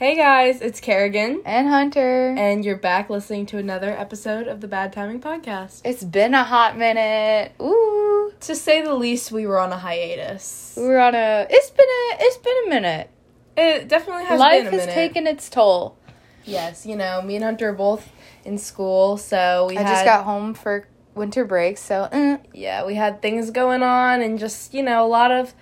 Hey 0.00 0.16
guys, 0.16 0.62
it's 0.62 0.80
Kerrigan, 0.80 1.42
and 1.44 1.68
Hunter. 1.68 2.34
and 2.38 2.64
you're 2.64 2.78
back 2.78 3.10
listening 3.10 3.44
to 3.46 3.58
another 3.58 3.90
episode 3.90 4.48
of 4.48 4.62
the 4.62 4.66
Bad 4.66 4.94
Timing 4.94 5.20
Podcast. 5.20 5.82
it's 5.84 6.02
been 6.02 6.32
a 6.32 6.42
hot 6.42 6.78
minute. 6.78 7.52
Ooh, 7.60 8.32
To 8.40 8.56
say 8.56 8.80
the 8.80 8.94
least, 8.94 9.30
we 9.30 9.46
were 9.46 9.58
on 9.60 9.70
a 9.72 9.76
hiatus. 9.76 10.72
we're 10.78 10.98
on 10.98 11.14
a. 11.14 11.46
It's 11.50 11.68
been 11.68 11.84
a. 11.86 12.16
It's 12.18 12.38
been 12.38 12.56
a 12.66 12.68
minute. 12.70 13.10
It 13.58 13.88
definitely 13.88 14.24
has 14.24 14.40
Life 14.40 14.64
been 14.64 14.68
a 14.68 14.70
has 14.70 14.80
minute. 14.86 14.94
taken 14.94 15.26
its 15.26 15.50
toll. 15.50 15.98
Yes, 16.46 16.86
you 16.86 16.96
know, 16.96 17.20
me 17.20 17.36
and 17.36 17.44
Hunter 17.44 17.68
are 17.68 17.74
both 17.74 18.10
in 18.46 18.56
school, 18.56 19.18
so 19.18 19.66
we 19.68 19.76
I 19.76 19.82
had 19.82 19.88
just 19.92 20.04
got 20.06 20.24
home 20.24 20.54
for 20.54 20.88
winter 21.14 21.44
break, 21.44 21.76
so 21.76 22.08
eh. 22.10 22.38
yeah, 22.54 22.86
we 22.86 22.94
had 22.94 23.20
things 23.20 23.50
going 23.50 23.82
on 23.82 24.22
and 24.22 24.38
just 24.38 24.72
you 24.72 24.82
know 24.82 25.04
a 25.04 25.08
lot 25.08 25.30
of 25.30 25.52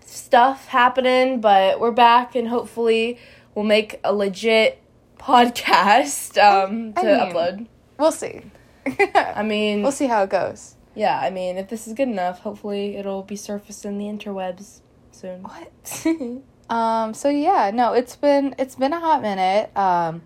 stuff 0.00 0.66
happening, 0.66 1.40
but 1.40 1.78
we're 1.78 1.92
back 1.92 2.34
and 2.34 2.48
hopefully 2.48 3.18
we'll 3.54 3.64
make 3.64 4.00
a 4.04 4.12
legit 4.12 4.80
podcast 5.18 6.36
um, 6.42 6.92
I 6.96 7.02
to 7.02 7.06
mean- 7.06 7.20
upload. 7.32 7.66
we'll 7.98 8.12
see. 8.12 8.42
I 9.14 9.42
mean, 9.46 9.82
we'll 9.82 9.92
see 9.92 10.06
how 10.06 10.22
it 10.24 10.30
goes. 10.30 10.74
Yeah, 10.94 11.18
I 11.18 11.30
mean, 11.30 11.56
if 11.56 11.68
this 11.68 11.88
is 11.88 11.94
good 11.94 12.08
enough, 12.08 12.40
hopefully 12.40 12.96
it'll 12.96 13.22
be 13.22 13.34
surfaced 13.36 13.84
in 13.84 13.98
the 13.98 14.04
interwebs 14.04 14.80
soon. 15.12 15.42
What? 15.42 15.72
Um. 16.70 17.12
So 17.12 17.28
yeah, 17.28 17.70
no, 17.74 17.92
it's 17.92 18.16
been 18.16 18.54
it's 18.58 18.74
been 18.74 18.94
a 18.94 18.98
hot 18.98 19.20
minute. 19.20 19.70
Um, 19.76 20.22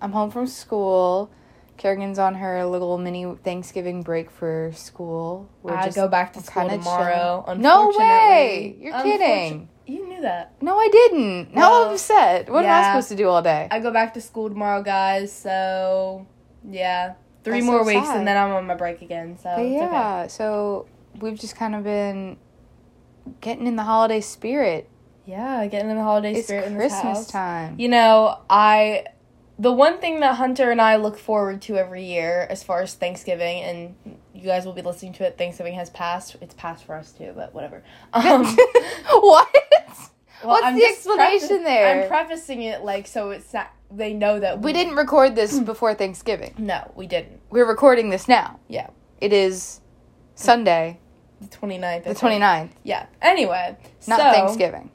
I'm 0.00 0.12
home 0.12 0.30
from 0.30 0.46
school. 0.46 1.30
Kerrigan's 1.76 2.18
on 2.18 2.36
her 2.36 2.64
little 2.64 2.96
mini 2.96 3.26
Thanksgiving 3.44 4.02
break 4.02 4.30
for 4.30 4.72
school. 4.74 5.50
We're 5.62 5.74
I 5.74 5.84
just- 5.84 5.96
go 5.96 6.08
back 6.08 6.32
to 6.32 6.40
school 6.40 6.66
tomorrow. 6.66 7.42
chilling. 7.44 7.60
No 7.60 7.92
way! 7.94 8.74
You're 8.80 8.94
Unfortun- 8.94 9.02
kidding. 9.02 9.68
You 9.86 10.06
knew 10.08 10.20
that. 10.22 10.52
No, 10.62 10.78
I 10.78 10.88
didn't. 10.88 11.54
Now 11.54 11.70
Well, 11.70 11.86
I'm 11.88 11.92
upset. 11.94 12.48
What 12.50 12.64
am 12.64 12.70
I 12.70 12.88
supposed 12.90 13.08
to 13.08 13.16
do 13.16 13.28
all 13.28 13.42
day? 13.42 13.68
I 13.70 13.80
go 13.80 13.90
back 13.90 14.14
to 14.14 14.20
school 14.20 14.48
tomorrow, 14.48 14.82
guys. 14.82 15.32
So 15.32 16.26
yeah, 16.68 17.14
three 17.44 17.54
That's 17.60 17.66
more 17.66 17.80
so 17.82 17.86
weeks 17.88 18.06
sad. 18.06 18.18
and 18.18 18.26
then 18.28 18.36
I'm 18.36 18.52
on 18.52 18.66
my 18.66 18.74
break 18.74 19.02
again. 19.02 19.36
So 19.38 19.50
it's 19.50 19.58
okay. 19.58 19.72
yeah, 19.74 20.26
so 20.28 20.86
we've 21.20 21.38
just 21.38 21.56
kind 21.56 21.74
of 21.74 21.82
been 21.84 22.36
getting 23.40 23.66
in 23.66 23.76
the 23.76 23.82
holiday 23.84 24.20
spirit. 24.20 24.88
yeah, 25.26 25.66
getting 25.66 25.90
in 25.90 25.96
the 25.96 26.02
holiday 26.02 26.34
It's 26.34 26.46
spirit 26.46 26.66
in 26.66 26.76
this 26.78 26.92
Christmas 26.92 27.26
time. 27.26 27.74
You 27.78 27.88
know, 27.88 28.38
I 28.48 29.04
the 29.58 29.72
one 29.72 29.98
thing 29.98 30.20
that 30.20 30.36
Hunter 30.36 30.70
and 30.70 30.80
I 30.80 30.96
look 30.96 31.18
forward 31.18 31.60
to 31.62 31.76
every 31.76 32.04
year 32.04 32.46
as 32.50 32.62
far 32.62 32.80
as 32.82 32.94
Thanksgiving 32.94 33.62
and 33.62 34.11
you 34.34 34.42
guys 34.46 34.64
will 34.64 34.72
be 34.72 34.82
listening 34.82 35.12
to 35.14 35.24
it 35.26 35.36
Thanksgiving 35.38 35.74
has 35.74 35.90
passed. 35.90 36.36
It's 36.40 36.54
passed 36.54 36.84
for 36.84 36.94
us 36.94 37.12
too, 37.12 37.32
but 37.34 37.52
whatever. 37.54 37.82
Um 38.14 38.44
what? 39.06 39.48
well, 40.42 40.54
What's 40.54 40.64
I'm 40.64 40.74
the 40.76 40.84
explanation 40.84 41.48
preface- 41.48 41.64
there? 41.64 42.02
I'm 42.02 42.08
prefacing 42.08 42.62
it 42.62 42.82
like 42.82 43.06
so 43.06 43.30
it's 43.30 43.52
not 43.52 43.70
they 43.90 44.12
know 44.14 44.40
that 44.40 44.60
We 44.62 44.72
didn't 44.72 44.96
record 44.96 45.36
this 45.36 45.58
before 45.72 45.94
Thanksgiving. 45.94 46.54
No, 46.58 46.90
we 46.96 47.06
didn't. 47.06 47.40
We're 47.50 47.66
recording 47.68 48.08
this 48.10 48.26
now. 48.26 48.58
Yeah. 48.68 48.88
It 49.20 49.32
is 49.34 49.80
Sunday, 50.34 50.98
The 51.40 51.48
29th. 51.48 51.84
I 51.84 51.98
the 52.00 52.14
think. 52.14 52.42
29th, 52.42 52.70
Yeah. 52.84 53.06
Anyway, 53.20 53.76
not 54.08 54.18
so, 54.18 54.32
Thanksgiving. 54.32 54.90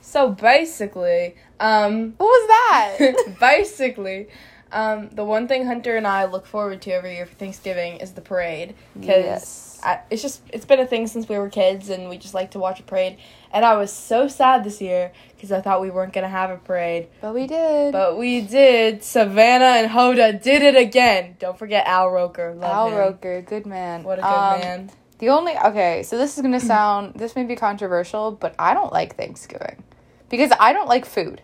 So 0.00 0.30
basically, 0.30 1.34
um 1.60 2.14
What 2.18 2.26
was 2.26 2.48
that? 2.48 3.36
basically, 3.40 4.28
um, 4.72 5.08
the 5.10 5.24
one 5.24 5.46
thing 5.48 5.66
Hunter 5.66 5.96
and 5.96 6.06
I 6.06 6.24
look 6.24 6.46
forward 6.46 6.82
to 6.82 6.90
every 6.90 7.14
year 7.16 7.26
for 7.26 7.34
Thanksgiving 7.34 7.98
is 7.98 8.12
the 8.12 8.20
parade 8.20 8.74
because 8.94 9.24
Yes. 9.24 9.80
it's 10.10 10.22
just 10.22 10.42
it's 10.52 10.64
been 10.64 10.80
a 10.80 10.86
thing 10.86 11.06
since 11.06 11.28
we 11.28 11.38
were 11.38 11.48
kids 11.48 11.88
and 11.90 12.08
we 12.08 12.18
just 12.18 12.34
like 12.34 12.50
to 12.52 12.58
watch 12.58 12.80
a 12.80 12.82
parade. 12.82 13.18
And 13.52 13.64
I 13.64 13.76
was 13.76 13.92
so 13.92 14.26
sad 14.28 14.64
this 14.64 14.80
year 14.80 15.12
because 15.34 15.52
I 15.52 15.60
thought 15.60 15.80
we 15.80 15.90
weren't 15.90 16.12
gonna 16.12 16.28
have 16.28 16.50
a 16.50 16.56
parade, 16.56 17.08
but 17.20 17.32
we 17.34 17.46
did. 17.46 17.92
but 17.92 18.18
we 18.18 18.40
did. 18.40 19.02
Savannah 19.04 19.64
and 19.80 19.90
Hoda 19.90 20.42
did 20.42 20.62
it 20.62 20.76
again. 20.76 21.36
Don't 21.38 21.58
forget 21.58 21.86
Al 21.86 22.10
Roker. 22.10 22.52
Love 22.54 22.64
Al 22.64 22.88
him. 22.88 22.94
Roker, 22.96 23.42
good 23.42 23.66
man. 23.66 24.02
What 24.02 24.18
a 24.18 24.22
good 24.22 24.28
Um, 24.28 24.60
man. 24.60 24.90
The 25.18 25.30
only 25.30 25.56
okay, 25.56 26.02
so 26.02 26.18
this 26.18 26.36
is 26.36 26.42
gonna 26.42 26.60
sound 26.60 27.14
this 27.14 27.34
may 27.36 27.44
be 27.44 27.56
controversial, 27.56 28.32
but 28.32 28.54
I 28.58 28.74
don't 28.74 28.92
like 28.92 29.16
Thanksgiving 29.16 29.82
because 30.28 30.50
I 30.58 30.72
don't 30.74 30.88
like 30.88 31.06
food, 31.06 31.40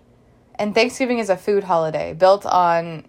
and 0.56 0.74
Thanksgiving 0.74 1.18
is 1.18 1.30
a 1.30 1.36
food 1.36 1.64
holiday 1.64 2.12
built 2.12 2.44
on 2.44 3.04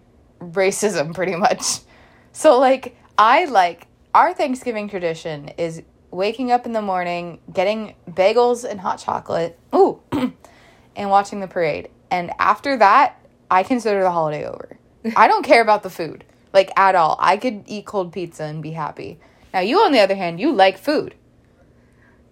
racism, 0.52 1.14
pretty 1.14 1.36
much. 1.36 1.80
So 2.36 2.58
like 2.58 2.96
I 3.16 3.44
like 3.44 3.86
our 4.12 4.34
Thanksgiving 4.34 4.88
tradition 4.88 5.50
is 5.50 5.82
waking 6.10 6.50
up 6.50 6.66
in 6.66 6.72
the 6.72 6.82
morning, 6.82 7.38
getting 7.52 7.94
bagels 8.10 8.68
and 8.68 8.80
hot 8.80 8.98
chocolate, 8.98 9.56
ooh, 9.72 10.00
and 10.96 11.10
watching 11.10 11.38
the 11.38 11.46
parade, 11.46 11.90
and 12.10 12.32
after 12.40 12.76
that, 12.78 13.24
I 13.52 13.62
consider 13.62 14.02
the 14.02 14.10
holiday 14.10 14.46
over. 14.46 14.76
I 15.16 15.28
don't 15.28 15.44
care 15.44 15.62
about 15.62 15.84
the 15.84 15.90
food 15.90 16.24
like 16.54 16.70
at 16.78 16.94
all. 16.94 17.16
I 17.18 17.36
could 17.36 17.64
eat 17.66 17.84
cold 17.84 18.12
pizza 18.12 18.44
and 18.44 18.62
be 18.62 18.70
happy. 18.70 19.18
Now 19.52 19.60
you, 19.60 19.80
on 19.80 19.92
the 19.92 20.00
other 20.00 20.14
hand, 20.14 20.40
you 20.40 20.52
like 20.52 20.78
food. 20.78 21.14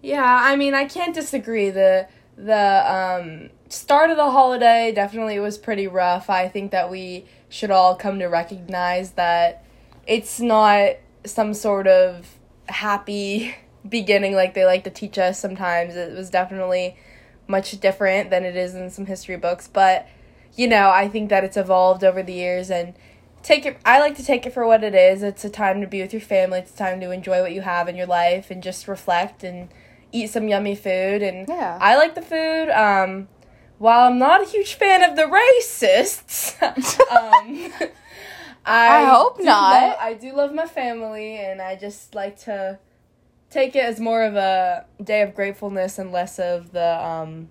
Yeah, 0.01 0.23
I 0.25 0.55
mean, 0.55 0.73
I 0.73 0.85
can't 0.85 1.13
disagree. 1.13 1.69
The 1.69 2.07
the 2.37 2.93
um, 2.93 3.49
start 3.69 4.09
of 4.09 4.17
the 4.17 4.31
holiday 4.31 4.91
definitely 4.93 5.39
was 5.39 5.57
pretty 5.57 5.87
rough. 5.87 6.29
I 6.29 6.47
think 6.47 6.71
that 6.71 6.89
we 6.89 7.25
should 7.49 7.71
all 7.71 7.95
come 7.95 8.19
to 8.19 8.25
recognize 8.25 9.11
that 9.11 9.63
it's 10.07 10.39
not 10.39 10.95
some 11.25 11.53
sort 11.53 11.87
of 11.87 12.27
happy 12.67 13.55
beginning 13.87 14.33
like 14.33 14.53
they 14.53 14.65
like 14.65 14.83
to 14.85 14.89
teach 14.89 15.17
us 15.17 15.39
sometimes. 15.39 15.95
It 15.95 16.15
was 16.15 16.29
definitely 16.29 16.97
much 17.47 17.79
different 17.79 18.29
than 18.29 18.45
it 18.45 18.55
is 18.55 18.73
in 18.73 18.89
some 18.89 19.05
history 19.05 19.37
books, 19.37 19.67
but 19.67 20.07
you 20.55 20.67
know, 20.67 20.89
I 20.89 21.09
think 21.09 21.29
that 21.29 21.43
it's 21.43 21.57
evolved 21.57 22.03
over 22.03 22.21
the 22.21 22.33
years 22.33 22.69
and 22.69 22.93
take 23.41 23.65
it 23.65 23.77
I 23.83 23.99
like 23.99 24.15
to 24.15 24.23
take 24.23 24.45
it 24.45 24.53
for 24.53 24.65
what 24.65 24.83
it 24.83 24.95
is. 24.95 25.23
It's 25.23 25.43
a 25.43 25.49
time 25.49 25.81
to 25.81 25.87
be 25.87 26.01
with 26.01 26.13
your 26.13 26.21
family, 26.21 26.59
it's 26.59 26.73
a 26.73 26.77
time 26.77 26.99
to 27.01 27.11
enjoy 27.11 27.41
what 27.41 27.51
you 27.51 27.61
have 27.61 27.87
in 27.87 27.95
your 27.95 28.07
life 28.07 28.49
and 28.49 28.63
just 28.63 28.87
reflect 28.87 29.43
and 29.43 29.69
eat 30.13 30.27
some 30.29 30.47
yummy 30.47 30.75
food 30.75 31.21
and 31.21 31.47
Yeah. 31.49 31.77
I 31.81 31.97
like 31.97 32.15
the 32.15 32.21
food. 32.21 32.69
Um 32.69 33.27
while 33.79 34.07
I'm 34.07 34.17
not 34.17 34.41
a 34.41 34.45
huge 34.45 34.75
fan 34.75 35.03
of 35.03 35.15
the 35.17 35.23
racists, 35.23 36.61
um 36.61 37.89
I, 38.65 39.01
I 39.01 39.03
hope 39.05 39.43
not. 39.43 39.97
I 39.99 40.13
do 40.13 40.33
love 40.33 40.53
my 40.53 40.65
family 40.65 41.35
and 41.37 41.61
I 41.61 41.75
just 41.75 42.15
like 42.15 42.39
to 42.41 42.79
take 43.49 43.75
it 43.75 43.83
as 43.83 43.99
more 43.99 44.23
of 44.23 44.35
a 44.35 44.85
day 45.03 45.21
of 45.21 45.35
gratefulness 45.35 45.99
and 45.99 46.11
less 46.11 46.39
of 46.39 46.71
the 46.71 47.05
um 47.05 47.49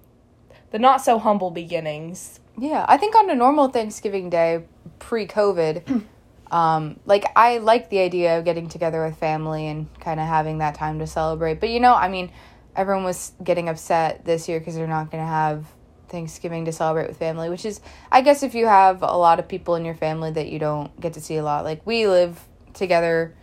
the 0.71 0.79
not 0.79 1.03
so 1.03 1.19
humble 1.19 1.51
beginnings. 1.51 2.41
Yeah, 2.59 2.85
I 2.89 2.97
think 2.97 3.15
on 3.15 3.31
a 3.31 3.35
normal 3.35 3.69
Thanksgiving 3.69 4.31
day, 4.31 4.65
pre-COVID, 4.99 6.05
um, 6.51 6.99
like 7.07 7.25
I 7.37 7.59
like 7.59 7.89
the 7.91 8.01
idea 8.01 8.39
of 8.39 8.45
getting 8.45 8.69
together 8.69 9.05
with 9.05 9.17
family 9.17 9.69
and 9.69 9.89
kind 10.01 10.19
of 10.19 10.27
having 10.27 10.59
that 10.59 10.75
time 10.75 10.99
to 10.99 11.07
celebrate. 11.07 11.61
But 11.61 11.69
you 11.71 11.81
know, 11.81 11.95
I 11.95 12.09
mean, 12.09 12.33
everyone 12.77 13.05
was 13.05 13.33
getting 13.43 13.69
upset 13.69 14.25
this 14.25 14.49
year 14.49 14.59
because 14.59 14.75
they're 14.75 14.87
not 14.87 15.11
going 15.11 15.23
to 15.23 15.29
have 15.29 15.67
Thanksgiving 16.09 16.65
to 16.67 16.73
celebrate 16.73 17.09
with 17.09 17.17
family, 17.19 17.49
which 17.49 17.65
is, 17.65 17.81
I 18.11 18.21
guess, 18.21 18.43
if 18.43 18.55
you 18.55 18.67
have 18.67 19.03
a 19.03 19.17
lot 19.17 19.39
of 19.39 19.49
people 19.49 19.75
in 19.77 19.85
your 19.85 19.95
family 19.95 20.31
that 20.33 20.49
you 20.49 20.59
don't 20.59 20.99
get 21.01 21.15
to 21.15 21.21
see 21.21 21.37
a 21.37 21.43
lot. 21.43 21.65
Like 21.65 21.87
we 21.87 22.07
live 22.07 22.39
together, 22.75 23.35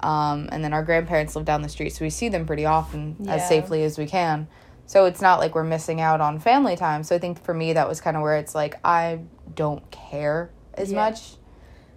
um, 0.00 0.48
and 0.52 0.62
then 0.64 0.72
our 0.72 0.82
grandparents 0.82 1.36
live 1.36 1.44
down 1.44 1.62
the 1.62 1.68
street, 1.68 1.90
so 1.90 2.04
we 2.04 2.10
see 2.10 2.28
them 2.28 2.46
pretty 2.46 2.64
often 2.66 3.16
Yeah. 3.20 3.34
as 3.34 3.48
safely 3.48 3.82
as 3.84 3.98
we 3.98 4.06
can. 4.06 4.48
So 4.86 5.06
it's 5.06 5.20
not 5.20 5.40
like 5.40 5.54
we're 5.54 5.64
missing 5.64 6.00
out 6.00 6.20
on 6.20 6.38
family 6.38 6.76
time. 6.76 7.02
So 7.02 7.16
I 7.16 7.18
think 7.18 7.42
for 7.42 7.52
me 7.52 7.72
that 7.72 7.88
was 7.88 8.00
kind 8.00 8.16
of 8.16 8.22
where 8.22 8.36
it's 8.36 8.54
like 8.54 8.76
I 8.84 9.20
don't 9.54 9.90
care 9.90 10.50
as 10.74 10.92
Yeah. 10.92 10.96
much 11.10 11.36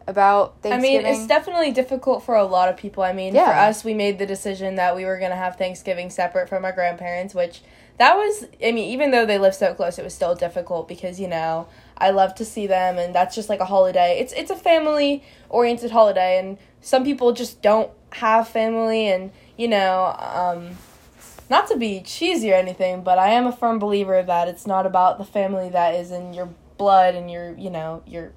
about 0.09 0.55
I 0.65 0.79
mean, 0.79 1.05
it's 1.05 1.27
definitely 1.27 1.71
difficult 1.71 2.23
for 2.23 2.35
a 2.35 2.43
lot 2.43 2.67
of 2.67 2.75
people. 2.77 3.03
I 3.03 3.13
mean, 3.13 3.33
for 3.45 3.53
us, 3.53 3.83
we 3.83 3.93
made 3.93 4.17
the 4.19 4.25
decision 4.25 4.75
that 4.75 4.95
we 4.95 5.05
were 5.05 5.19
going 5.19 5.29
to 5.29 5.37
have 5.37 5.55
Thanksgiving 5.55 6.09
separate 6.09 6.49
from 6.49 6.65
our 6.65 6.71
grandparents, 6.71 7.35
which 7.35 7.61
that 7.99 8.15
was, 8.15 8.45
I 8.63 8.71
mean, 8.71 8.89
even 8.89 9.11
though 9.11 9.25
they 9.25 9.37
live 9.37 9.53
so 9.53 9.73
close, 9.73 9.99
it 9.99 10.03
was 10.03 10.13
still 10.13 10.33
difficult 10.33 10.87
because, 10.87 11.19
you 11.19 11.27
know, 11.27 11.67
I 11.97 12.09
love 12.09 12.33
to 12.35 12.45
see 12.45 12.65
them 12.65 12.97
and 12.97 13.13
that's 13.13 13.35
just 13.35 13.49
like 13.49 13.59
a 13.59 13.65
holiday. 13.65 14.19
It's 14.19 14.33
it's 14.33 14.49
a 14.49 14.55
family 14.55 15.23
oriented 15.49 15.91
holiday 15.91 16.39
and 16.39 16.57
some 16.81 17.03
people 17.03 17.31
just 17.33 17.61
don't 17.61 17.91
have 18.13 18.47
family 18.47 19.07
and, 19.07 19.31
you 19.57 19.67
know, 19.67 20.15
um 20.17 20.77
not 21.49 21.67
to 21.67 21.77
be 21.77 22.01
cheesy 22.01 22.51
or 22.51 22.55
anything, 22.55 23.01
but 23.01 23.17
I 23.17 23.29
am 23.29 23.47
a 23.47 23.51
firm 23.51 23.79
believer 23.79 24.21
that 24.23 24.47
it's 24.47 24.67
not 24.67 24.85
about 24.85 25.17
the 25.17 25.25
family 25.25 25.69
that 25.69 25.95
is 25.95 26.11
in 26.11 26.33
your 26.33 26.49
blood 26.77 27.15
and 27.15 27.29
your, 27.29 27.57
you 27.57 27.69
know, 27.69 28.03
your 28.05 28.31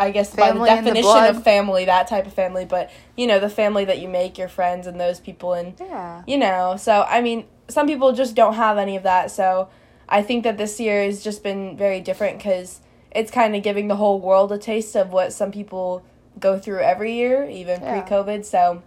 I 0.00 0.10
guess 0.10 0.34
Family 0.34 0.68
by 0.68 0.76
the 0.76 0.80
the 0.82 0.84
definition 0.86 1.02
blood. 1.02 1.36
of 1.36 1.44
family, 1.44 1.84
that 1.84 2.08
type 2.08 2.26
of 2.26 2.32
family, 2.32 2.64
but 2.64 2.90
you 3.16 3.26
know, 3.26 3.38
the 3.38 3.48
family 3.50 3.84
that 3.84 3.98
you 3.98 4.08
make, 4.08 4.38
your 4.38 4.48
friends 4.48 4.86
and 4.86 4.98
those 5.00 5.20
people 5.20 5.52
and 5.54 5.74
yeah. 5.78 6.22
you 6.26 6.38
know, 6.38 6.76
so 6.76 7.04
I 7.08 7.20
mean, 7.20 7.44
some 7.68 7.86
people 7.86 8.12
just 8.12 8.34
don't 8.34 8.54
have 8.54 8.78
any 8.78 8.96
of 8.96 9.02
that. 9.04 9.30
So 9.30 9.68
I 10.08 10.22
think 10.22 10.44
that 10.44 10.56
this 10.58 10.80
year 10.80 11.04
has 11.04 11.22
just 11.22 11.42
been 11.42 11.76
very 11.76 12.00
different 12.00 12.42
cuz 12.42 12.80
it's 13.12 13.30
kind 13.30 13.54
of 13.56 13.62
giving 13.62 13.88
the 13.88 13.96
whole 13.96 14.20
world 14.20 14.50
a 14.52 14.58
taste 14.58 14.96
of 14.96 15.12
what 15.12 15.32
some 15.32 15.50
people 15.52 16.02
go 16.38 16.58
through 16.58 16.80
every 16.80 17.12
year, 17.12 17.44
even 17.48 17.82
Yeah. 17.82 18.00
pre-COVID. 18.00 18.44
So 18.44 18.82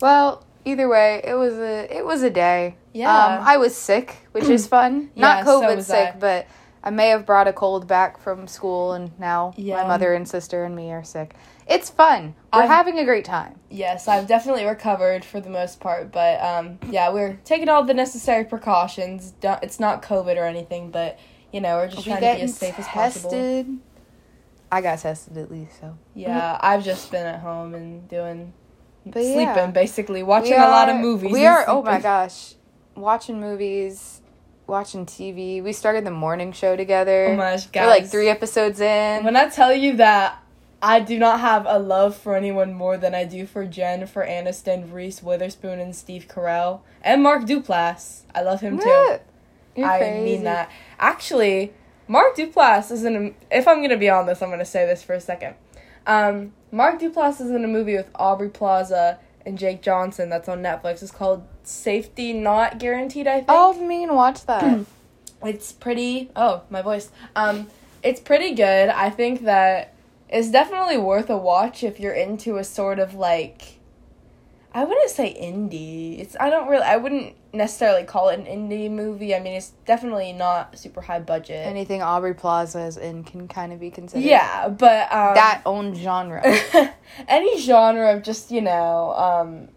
Well, 0.00 0.44
either 0.64 0.88
way, 0.88 1.20
it 1.24 1.34
was 1.34 1.54
a 1.54 1.96
it 1.96 2.04
was 2.04 2.22
a 2.22 2.30
day. 2.30 2.74
Yeah. 2.92 3.14
Um, 3.14 3.42
I 3.46 3.56
was 3.56 3.74
sick, 3.76 4.16
which 4.32 4.48
is 4.48 4.66
fun. 4.76 5.10
Not 5.16 5.44
so 5.46 5.62
COVID 5.62 5.76
was 5.76 5.86
sick, 5.86 6.14
I. 6.14 6.18
but 6.18 6.46
I 6.88 6.90
may 6.90 7.08
have 7.10 7.26
brought 7.26 7.46
a 7.46 7.52
cold 7.52 7.86
back 7.86 8.18
from 8.18 8.46
school, 8.48 8.94
and 8.94 9.10
now 9.20 9.52
Yeah. 9.58 9.82
my 9.82 9.88
mother 9.88 10.14
and 10.14 10.26
sister 10.26 10.64
and 10.64 10.74
me 10.74 10.90
are 10.90 11.04
sick. 11.04 11.34
It's 11.66 11.90
fun. 11.90 12.34
We're 12.50 12.60
I've- 12.62 12.68
having 12.68 12.98
a 12.98 13.04
great 13.04 13.26
time. 13.26 13.60
Yes, 13.68 14.08
I've 14.08 14.26
definitely 14.26 14.64
recovered 14.64 15.22
for 15.22 15.38
the 15.38 15.50
most 15.50 15.80
part, 15.80 16.10
but 16.10 16.42
um, 16.42 16.78
yeah, 16.90 17.12
we're 17.12 17.34
taking 17.44 17.68
all 17.68 17.84
the 17.84 17.92
necessary 17.92 18.42
precautions. 18.44 19.32
Don't, 19.32 19.62
it's 19.62 19.78
not 19.78 20.00
COVID 20.00 20.38
or 20.38 20.44
anything, 20.46 20.90
but 20.90 21.18
you 21.52 21.60
know, 21.60 21.76
we're 21.76 21.88
just 21.88 22.06
We 22.06 22.12
trying 22.12 22.22
to 22.22 22.36
be 22.36 22.42
as 22.44 22.56
safe 22.56 22.78
as 22.78 22.88
possible. 22.88 23.30
tested. 23.32 23.78
I 24.72 24.80
got 24.80 24.98
tested 25.00 25.36
at 25.36 25.50
least, 25.50 25.78
so 25.78 25.98
Yeah, 26.14 26.56
I've 26.58 26.84
just 26.86 27.10
been 27.10 27.26
at 27.26 27.40
home 27.40 27.74
and 27.74 28.08
doing 28.08 28.54
But 29.04 29.24
sleeping, 29.24 29.40
yeah. 29.44 29.66
basically 29.66 30.22
watching 30.22 30.52
We 30.52 30.56
a 30.56 30.60
lot 30.60 30.88
of 30.88 30.96
movies. 30.96 31.32
We 31.32 31.44
are. 31.44 31.66
Oh 31.68 31.82
my 31.82 32.00
gosh, 32.00 32.54
watching 32.96 33.40
movies, 33.40 34.17
watching 34.68 35.06
TV. 35.06 35.62
We 35.62 35.72
started 35.72 36.04
the 36.04 36.10
morning 36.10 36.52
show 36.52 36.76
together. 36.76 37.28
Oh 37.30 37.36
my 37.36 37.52
gosh, 37.52 37.66
guys! 37.66 37.82
We're 37.82 37.90
like 37.90 38.06
three 38.06 38.28
episodes 38.28 38.80
in. 38.80 39.24
When 39.24 39.34
I 39.36 39.48
tell 39.48 39.72
you 39.72 39.96
that 39.96 40.42
I 40.80 41.00
do 41.00 41.18
not 41.18 41.40
have 41.40 41.64
a 41.66 41.78
love 41.78 42.16
for 42.16 42.36
anyone 42.36 42.72
more 42.74 42.96
than 42.96 43.14
I 43.14 43.24
do 43.24 43.46
for 43.46 43.64
Jen, 43.64 43.98
Jennifer 43.98 44.24
Aniston, 44.24 44.92
Reese 44.92 45.22
Witherspoon, 45.22 45.80
and 45.80 45.96
Steve 45.96 46.26
Carell, 46.28 46.80
and 47.02 47.22
Mark 47.22 47.44
Duplass. 47.44 48.22
I 48.34 48.42
love 48.42 48.60
him 48.60 48.78
too. 48.78 49.18
You're 49.74 49.88
I 49.88 49.98
crazy. 49.98 50.24
mean 50.24 50.44
that. 50.44 50.70
Actually, 51.00 51.72
Mark 52.06 52.36
Duplass 52.36 52.92
is 52.92 53.04
in. 53.04 53.34
A, 53.50 53.56
if 53.58 53.66
I'm 53.66 53.82
gonna 53.82 53.96
be 53.96 54.10
on 54.10 54.26
this, 54.26 54.42
I'm 54.42 54.50
gonna 54.50 54.64
say 54.64 54.86
this 54.86 55.02
for 55.02 55.14
a 55.14 55.20
second. 55.20 55.54
Um, 56.06 56.52
Mark 56.70 57.00
Duplass 57.00 57.40
is 57.40 57.50
in 57.50 57.64
a 57.64 57.68
movie 57.68 57.96
with 57.96 58.10
Aubrey 58.14 58.48
Plaza 58.48 59.18
and 59.44 59.58
Jake 59.58 59.82
Johnson 59.82 60.28
that's 60.28 60.48
on 60.48 60.62
Netflix. 60.62 61.02
It's 61.02 61.10
called 61.10 61.44
Safety 61.68 62.32
Not 62.32 62.78
Guaranteed. 62.78 63.26
I 63.26 63.36
think. 63.36 63.46
Oh, 63.48 63.74
me 63.74 64.02
and 64.04 64.14
watch 64.14 64.44
that. 64.46 64.86
It's 65.40 65.70
pretty. 65.72 66.30
Oh, 66.34 66.62
my 66.68 66.82
voice. 66.82 67.10
Um, 67.36 67.68
it's 68.02 68.18
pretty 68.18 68.56
good. 68.56 68.88
I 68.88 69.08
think 69.08 69.44
that 69.44 69.94
it's 70.28 70.50
definitely 70.50 70.98
worth 70.98 71.30
a 71.30 71.36
watch 71.36 71.84
if 71.84 72.00
you're 72.00 72.12
into 72.12 72.56
a 72.56 72.64
sort 72.64 72.98
of 72.98 73.14
like. 73.14 73.78
I 74.74 74.82
wouldn't 74.82 75.10
say 75.10 75.32
indie. 75.40 76.18
It's 76.18 76.36
I 76.40 76.50
don't 76.50 76.68
really. 76.68 76.82
I 76.82 76.96
wouldn't 76.96 77.36
necessarily 77.52 78.02
call 78.02 78.30
it 78.30 78.40
an 78.40 78.46
indie 78.46 78.90
movie. 78.90 79.32
I 79.32 79.38
mean, 79.38 79.52
it's 79.52 79.70
definitely 79.86 80.32
not 80.32 80.76
super 80.76 81.02
high 81.02 81.20
budget. 81.20 81.64
Anything 81.68 82.02
Aubrey 82.02 82.34
Plaza 82.34 82.80
is 82.80 82.96
in 82.96 83.22
can 83.22 83.46
kind 83.46 83.72
of 83.72 83.78
be 83.78 83.92
considered. 83.92 84.24
yeah, 84.24 84.68
but 84.68 85.02
um, 85.12 85.34
That 85.34 85.62
own 85.64 85.94
genre. 85.94 86.42
any 87.28 87.60
genre 87.60 88.12
of 88.12 88.24
just 88.24 88.50
you 88.50 88.60
know 88.60 89.12
um, 89.14 89.68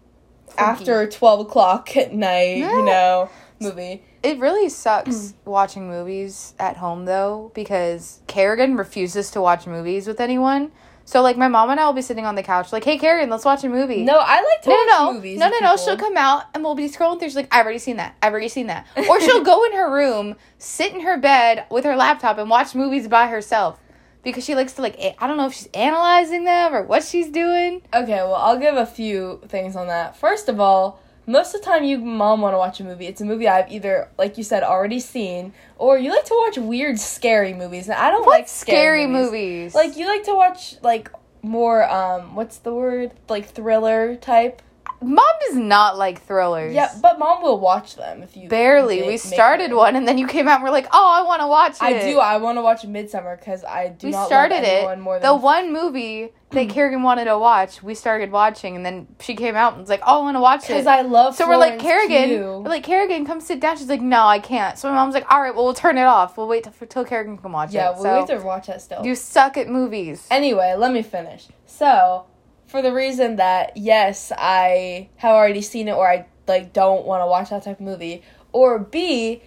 after 0.58 1.06
twelve 1.08 1.40
o'clock 1.40 1.96
at 1.96 2.12
night, 2.12 2.58
Yeah. 2.58 2.76
you 2.76 2.84
know, 2.84 3.30
movie. 3.60 4.02
It 4.22 4.38
really 4.38 4.68
sucks 4.68 5.34
watching 5.44 5.88
movies 5.88 6.54
at 6.58 6.76
home 6.76 7.04
though 7.06 7.50
because 7.54 8.20
Kerrigan 8.26 8.76
refuses 8.76 9.30
to 9.32 9.40
watch 9.40 9.66
movies 9.66 10.06
with 10.06 10.20
anyone. 10.20 10.70
So 11.04 11.20
like 11.20 11.36
my 11.36 11.48
mom 11.48 11.68
and 11.70 11.80
I 11.80 11.86
will 11.86 11.92
be 11.92 12.02
sitting 12.02 12.24
on 12.24 12.36
the 12.36 12.44
couch 12.44 12.72
like, 12.72 12.84
"Hey 12.84 12.96
Kerrigan, 12.96 13.28
let's 13.30 13.44
watch 13.44 13.64
a 13.64 13.68
movie." 13.68 14.04
No, 14.04 14.18
I 14.18 14.36
like 14.40 14.62
to 14.62 14.68
No, 14.70 14.76
watch 14.76 14.86
no, 14.88 15.04
no, 15.06 15.12
movies. 15.14 15.38
no, 15.40 15.46
no, 15.48 15.58
no. 15.58 15.70
people. 15.72 15.76
She'll 15.78 15.96
come 15.96 16.16
out 16.16 16.44
and 16.54 16.62
we'll 16.62 16.76
be 16.76 16.88
scrolling 16.88 17.18
through. 17.18 17.28
She's 17.28 17.36
like, 17.36 17.48
"I've 17.52 17.64
already 17.64 17.80
seen 17.80 17.96
that. 17.96 18.14
I've 18.22 18.30
already 18.32 18.48
seen 18.48 18.68
that." 18.68 18.86
Or 19.08 19.20
she'll 19.20 19.42
go 19.52 19.64
in 19.64 19.72
her 19.72 19.92
room, 19.92 20.36
sit 20.58 20.94
in 20.94 21.00
her 21.00 21.18
bed 21.18 21.64
with 21.70 21.84
her 21.84 21.96
laptop, 21.96 22.38
and 22.38 22.48
watch 22.48 22.76
movies 22.76 23.08
by 23.08 23.26
herself 23.26 23.80
because 24.22 24.44
she 24.44 24.54
likes 24.54 24.72
to 24.74 24.82
like. 24.82 24.98
I 25.18 25.26
don't 25.26 25.36
know 25.36 25.46
if 25.46 25.54
she's 25.54 25.68
analyzing 25.74 26.44
them 26.44 26.74
or 26.74 26.82
what 26.82 27.04
she's 27.04 27.28
doing. 27.28 27.82
Okay, 27.94 28.16
well, 28.16 28.34
I'll 28.34 28.58
give 28.58 28.76
a 28.76 28.86
few 28.86 29.40
things 29.48 29.76
on 29.76 29.86
that. 29.88 30.16
First 30.16 30.48
of 30.48 30.60
all, 30.60 31.00
most 31.26 31.54
of 31.54 31.60
the 31.60 31.66
time 31.66 31.84
you 31.84 31.98
mom 31.98 32.40
want 32.40 32.54
to 32.54 32.58
watch 32.58 32.80
a 32.80 32.84
movie, 32.84 33.06
it's 33.06 33.20
a 33.20 33.24
movie 33.24 33.46
I've 33.48 33.70
either, 33.70 34.08
like 34.18 34.36
you 34.38 34.44
said, 34.44 34.62
already 34.62 34.98
seen, 35.00 35.52
or 35.78 35.98
you 35.98 36.10
like 36.10 36.24
to 36.26 36.34
watch 36.46 36.58
weird, 36.58 36.98
scary 36.98 37.54
movies. 37.54 37.88
And 37.88 37.96
I 37.98 38.10
don't 38.10 38.26
What 38.26 38.40
like 38.40 38.48
scary, 38.48 38.76
scary 38.78 39.06
movies. 39.06 39.30
movies? 39.72 39.74
Like 39.74 39.96
you 39.96 40.06
like 40.06 40.24
to 40.24 40.34
watch 40.34 40.76
like 40.82 41.10
more 41.44 41.88
um 41.90 42.34
what's 42.36 42.58
the 42.58 42.72
word? 42.74 43.12
Like 43.28 43.46
thriller 43.48 44.16
type. 44.16 44.62
Mom 45.00 45.24
does 45.48 45.56
not 45.56 45.98
like 45.98 46.22
thrillers. 46.22 46.74
Yeah, 46.74 46.92
but 47.02 47.18
mom 47.18 47.42
will 47.42 47.58
watch 47.58 47.96
them 47.96 48.22
if 48.22 48.36
you 48.36 48.48
barely. 48.48 49.02
We 49.02 49.16
started 49.16 49.72
one, 49.72 49.96
and 49.96 50.06
then 50.06 50.16
you 50.16 50.26
came 50.26 50.46
out. 50.46 50.56
and 50.56 50.64
We're 50.64 50.70
like, 50.70 50.86
"Oh, 50.92 51.12
I 51.12 51.22
want 51.26 51.40
to 51.40 51.48
watch 51.48 51.72
it." 51.72 51.82
I 51.82 52.00
do. 52.00 52.18
I 52.18 52.36
want 52.36 52.58
to 52.58 52.62
watch 52.62 52.82
Midsommar 52.82 53.38
because 53.38 53.64
I 53.64 53.88
do 53.88 54.08
we 54.08 54.12
not 54.12 54.26
started 54.26 54.62
it. 54.62 54.98
more 55.00 55.18
the 55.18 55.34
one 55.34 55.72
movie 55.72 56.30
that 56.50 56.68
Kerrigan 56.68 57.02
wanted 57.02 57.24
to 57.24 57.38
watch, 57.38 57.82
we 57.82 57.94
started 57.94 58.30
watching, 58.30 58.76
and 58.76 58.86
then 58.86 59.08
she 59.20 59.34
came 59.34 59.56
out 59.56 59.72
and 59.72 59.80
was 59.80 59.90
like, 59.90 60.02
"Oh, 60.06 60.20
I 60.20 60.22
want 60.22 60.36
to 60.36 60.40
watch 60.40 60.64
it 60.64 60.68
because. 60.68 60.86
I 60.86 61.00
love. 61.02 61.34
so 61.34 61.48
we're 61.48 61.56
like, 61.56 61.78
Kerrigan, 61.78 62.28
Pugh. 62.28 62.62
we're 62.62 62.70
like, 62.70 62.84
Kerrigan, 62.84 63.26
come 63.26 63.40
sit 63.40 63.60
down. 63.60 63.76
She's 63.76 63.88
like, 63.88 64.00
no, 64.00 64.26
I 64.26 64.38
can't. 64.38 64.78
So 64.78 64.88
my 64.88 64.94
mom's 64.94 65.14
like, 65.14 65.30
all 65.32 65.40
right, 65.40 65.54
well, 65.54 65.64
we'll 65.64 65.74
turn 65.74 65.98
it 65.98 66.04
off. 66.04 66.36
We'll 66.36 66.48
wait 66.48 66.64
till, 66.64 66.72
till 66.86 67.04
Kerrigan 67.04 67.38
can 67.38 67.52
watch 67.52 67.72
yeah, 67.72 67.90
it. 67.90 67.92
Yeah, 67.92 67.96
we 67.96 68.02
so 68.02 68.14
have 68.14 68.40
to 68.40 68.46
watch 68.46 68.66
that 68.68 68.82
still. 68.82 69.04
you 69.04 69.14
suck 69.14 69.56
at 69.56 69.68
movies. 69.68 70.26
Anyway, 70.30 70.74
let 70.76 70.92
me 70.92 71.02
finish. 71.02 71.48
So, 71.66 72.26
for 72.72 72.80
the 72.80 72.92
reason 72.92 73.36
that 73.36 73.76
yes, 73.76 74.32
I 74.36 75.10
have 75.16 75.32
already 75.32 75.60
seen 75.60 75.88
it 75.88 75.92
or 75.92 76.10
I 76.10 76.26
like 76.48 76.72
don't 76.72 77.04
want 77.04 77.20
to 77.20 77.26
watch 77.26 77.50
that 77.50 77.64
type 77.64 77.78
of 77.78 77.84
movie, 77.84 78.22
or 78.50 78.78
B, 78.78 79.42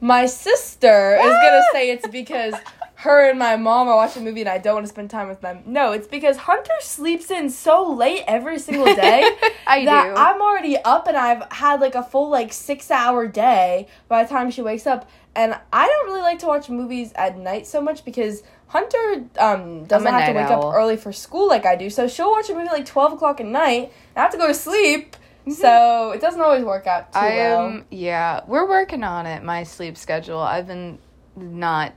my 0.00 0.26
sister 0.26 1.16
is 1.16 1.22
going 1.22 1.40
to 1.40 1.64
ah! 1.64 1.72
say 1.72 1.90
it's 1.90 2.06
because 2.06 2.54
her 3.00 3.28
and 3.28 3.38
my 3.38 3.56
mom 3.56 3.88
are 3.88 3.96
watching 3.96 4.22
a 4.22 4.24
movie 4.24 4.40
and 4.40 4.48
I 4.48 4.58
don't 4.58 4.74
want 4.74 4.86
to 4.86 4.92
spend 4.92 5.10
time 5.10 5.28
with 5.28 5.40
them. 5.40 5.64
No, 5.66 5.90
it's 5.90 6.06
because 6.06 6.36
Hunter 6.36 6.72
sleeps 6.80 7.32
in 7.32 7.50
so 7.50 7.92
late 7.92 8.22
every 8.28 8.60
single 8.60 8.94
day 8.94 9.28
I 9.66 9.84
that 9.84 10.04
do. 10.04 10.14
I'm 10.16 10.40
already 10.40 10.76
up 10.78 11.08
and 11.08 11.16
I've 11.16 11.50
had 11.52 11.80
like 11.80 11.96
a 11.96 12.02
full 12.02 12.30
like 12.30 12.52
6-hour 12.52 13.26
day 13.26 13.88
by 14.08 14.22
the 14.22 14.28
time 14.28 14.52
she 14.52 14.62
wakes 14.62 14.86
up 14.86 15.10
and 15.34 15.58
I 15.72 15.86
don't 15.86 16.06
really 16.06 16.22
like 16.22 16.38
to 16.38 16.46
watch 16.46 16.70
movies 16.70 17.12
at 17.16 17.36
night 17.36 17.66
so 17.66 17.80
much 17.80 18.04
because 18.04 18.42
Hunter 18.68 19.24
um, 19.38 19.84
doesn't 19.84 20.12
have 20.12 20.26
to 20.28 20.32
wake 20.34 20.46
owl. 20.50 20.68
up 20.70 20.74
early 20.74 20.96
for 20.96 21.12
school 21.12 21.48
like 21.48 21.64
I 21.64 21.76
do, 21.76 21.88
so 21.88 22.08
she'll 22.08 22.30
watch 22.30 22.50
a 22.50 22.54
movie 22.54 22.66
like 22.68 22.84
twelve 22.86 23.12
o'clock 23.12 23.40
at 23.40 23.46
night. 23.46 23.92
I 24.16 24.20
have 24.22 24.32
to 24.32 24.38
go 24.38 24.48
to 24.48 24.54
sleep, 24.54 25.16
so 25.48 26.10
it 26.10 26.20
doesn't 26.20 26.40
always 26.40 26.64
work 26.64 26.86
out 26.86 27.12
too 27.12 27.18
Mm-hmm. 27.18 27.26
I 27.26 27.36
well. 27.36 27.66
am, 27.68 27.84
yeah, 27.90 28.40
we're 28.46 28.68
working 28.68 29.04
on 29.04 29.26
it. 29.26 29.42
My 29.44 29.62
sleep 29.62 29.96
schedule. 29.96 30.40
I've 30.40 30.66
been 30.66 30.98
not. 31.36 31.92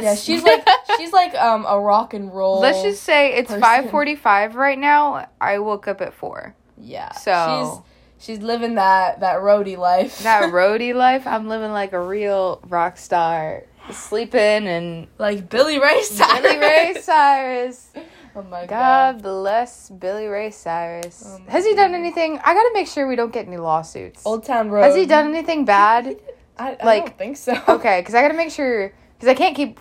yeah, 0.00 0.14
she's 0.16 0.42
like 0.50 0.66
she's 0.96 1.12
like 1.12 1.34
um 1.36 1.64
a 1.68 1.78
rock 1.78 2.14
and 2.14 2.34
roll. 2.34 2.60
Let's 2.60 2.82
just 2.82 3.02
say 3.04 3.34
it's 3.34 3.54
five 3.54 3.90
forty-five 3.90 4.56
right 4.56 4.78
now. 4.78 5.28
I 5.40 5.58
woke 5.60 5.86
up 5.88 6.00
at 6.00 6.14
four. 6.14 6.54
yeah. 6.76 7.12
So- 7.12 7.82
she's 8.18 8.26
she's 8.36 8.42
living 8.42 8.74
that 8.74 9.20
that 9.20 9.38
roadie 9.38 9.78
life. 9.78 10.18
That 10.24 10.42
roadie 10.52 10.94
life, 10.94 11.26
I'm 11.26 11.48
living 11.48 11.70
like 11.72 11.92
a 11.92 12.00
real 12.00 12.60
rock 12.68 12.96
star, 12.98 13.64
sleeping 13.92 14.66
and 14.66 15.06
like 15.18 15.48
Billy 15.48 15.78
Ray 15.78 16.02
Cyrus. 16.02 16.40
Billy 16.42 16.58
Ray 16.58 16.96
Cyrus. 17.00 17.88
Oh 18.36 18.42
my 18.42 18.60
god. 18.64 18.68
God 18.68 19.22
bless 19.22 19.90
Billy 19.90 20.26
Ray 20.26 20.52
Cyrus. 20.52 21.24
Oh 21.26 21.50
Has 21.50 21.66
he 21.66 21.74
done 21.74 21.96
anything? 21.96 22.38
I 22.38 22.54
gotta 22.54 22.70
make 22.72 22.86
sure 22.86 23.08
we 23.08 23.16
don't 23.16 23.32
get 23.32 23.48
any 23.48 23.56
lawsuits. 23.56 24.24
Old 24.24 24.44
Town 24.44 24.70
Road. 24.70 24.84
Has 24.84 24.94
he 24.94 25.04
done 25.04 25.26
anything 25.34 25.64
bad? 25.64 26.16
I, 26.56 26.76
I 26.80 26.86
like- 26.86 27.06
don't 27.06 27.18
think 27.18 27.36
so. 27.36 27.60
Okay, 27.68 28.00
because 28.00 28.14
I 28.14 28.22
gotta 28.22 28.34
make 28.34 28.52
sure 28.52 28.94
because 29.18 29.28
I 29.28 29.34
can't 29.34 29.56
keep 29.56 29.80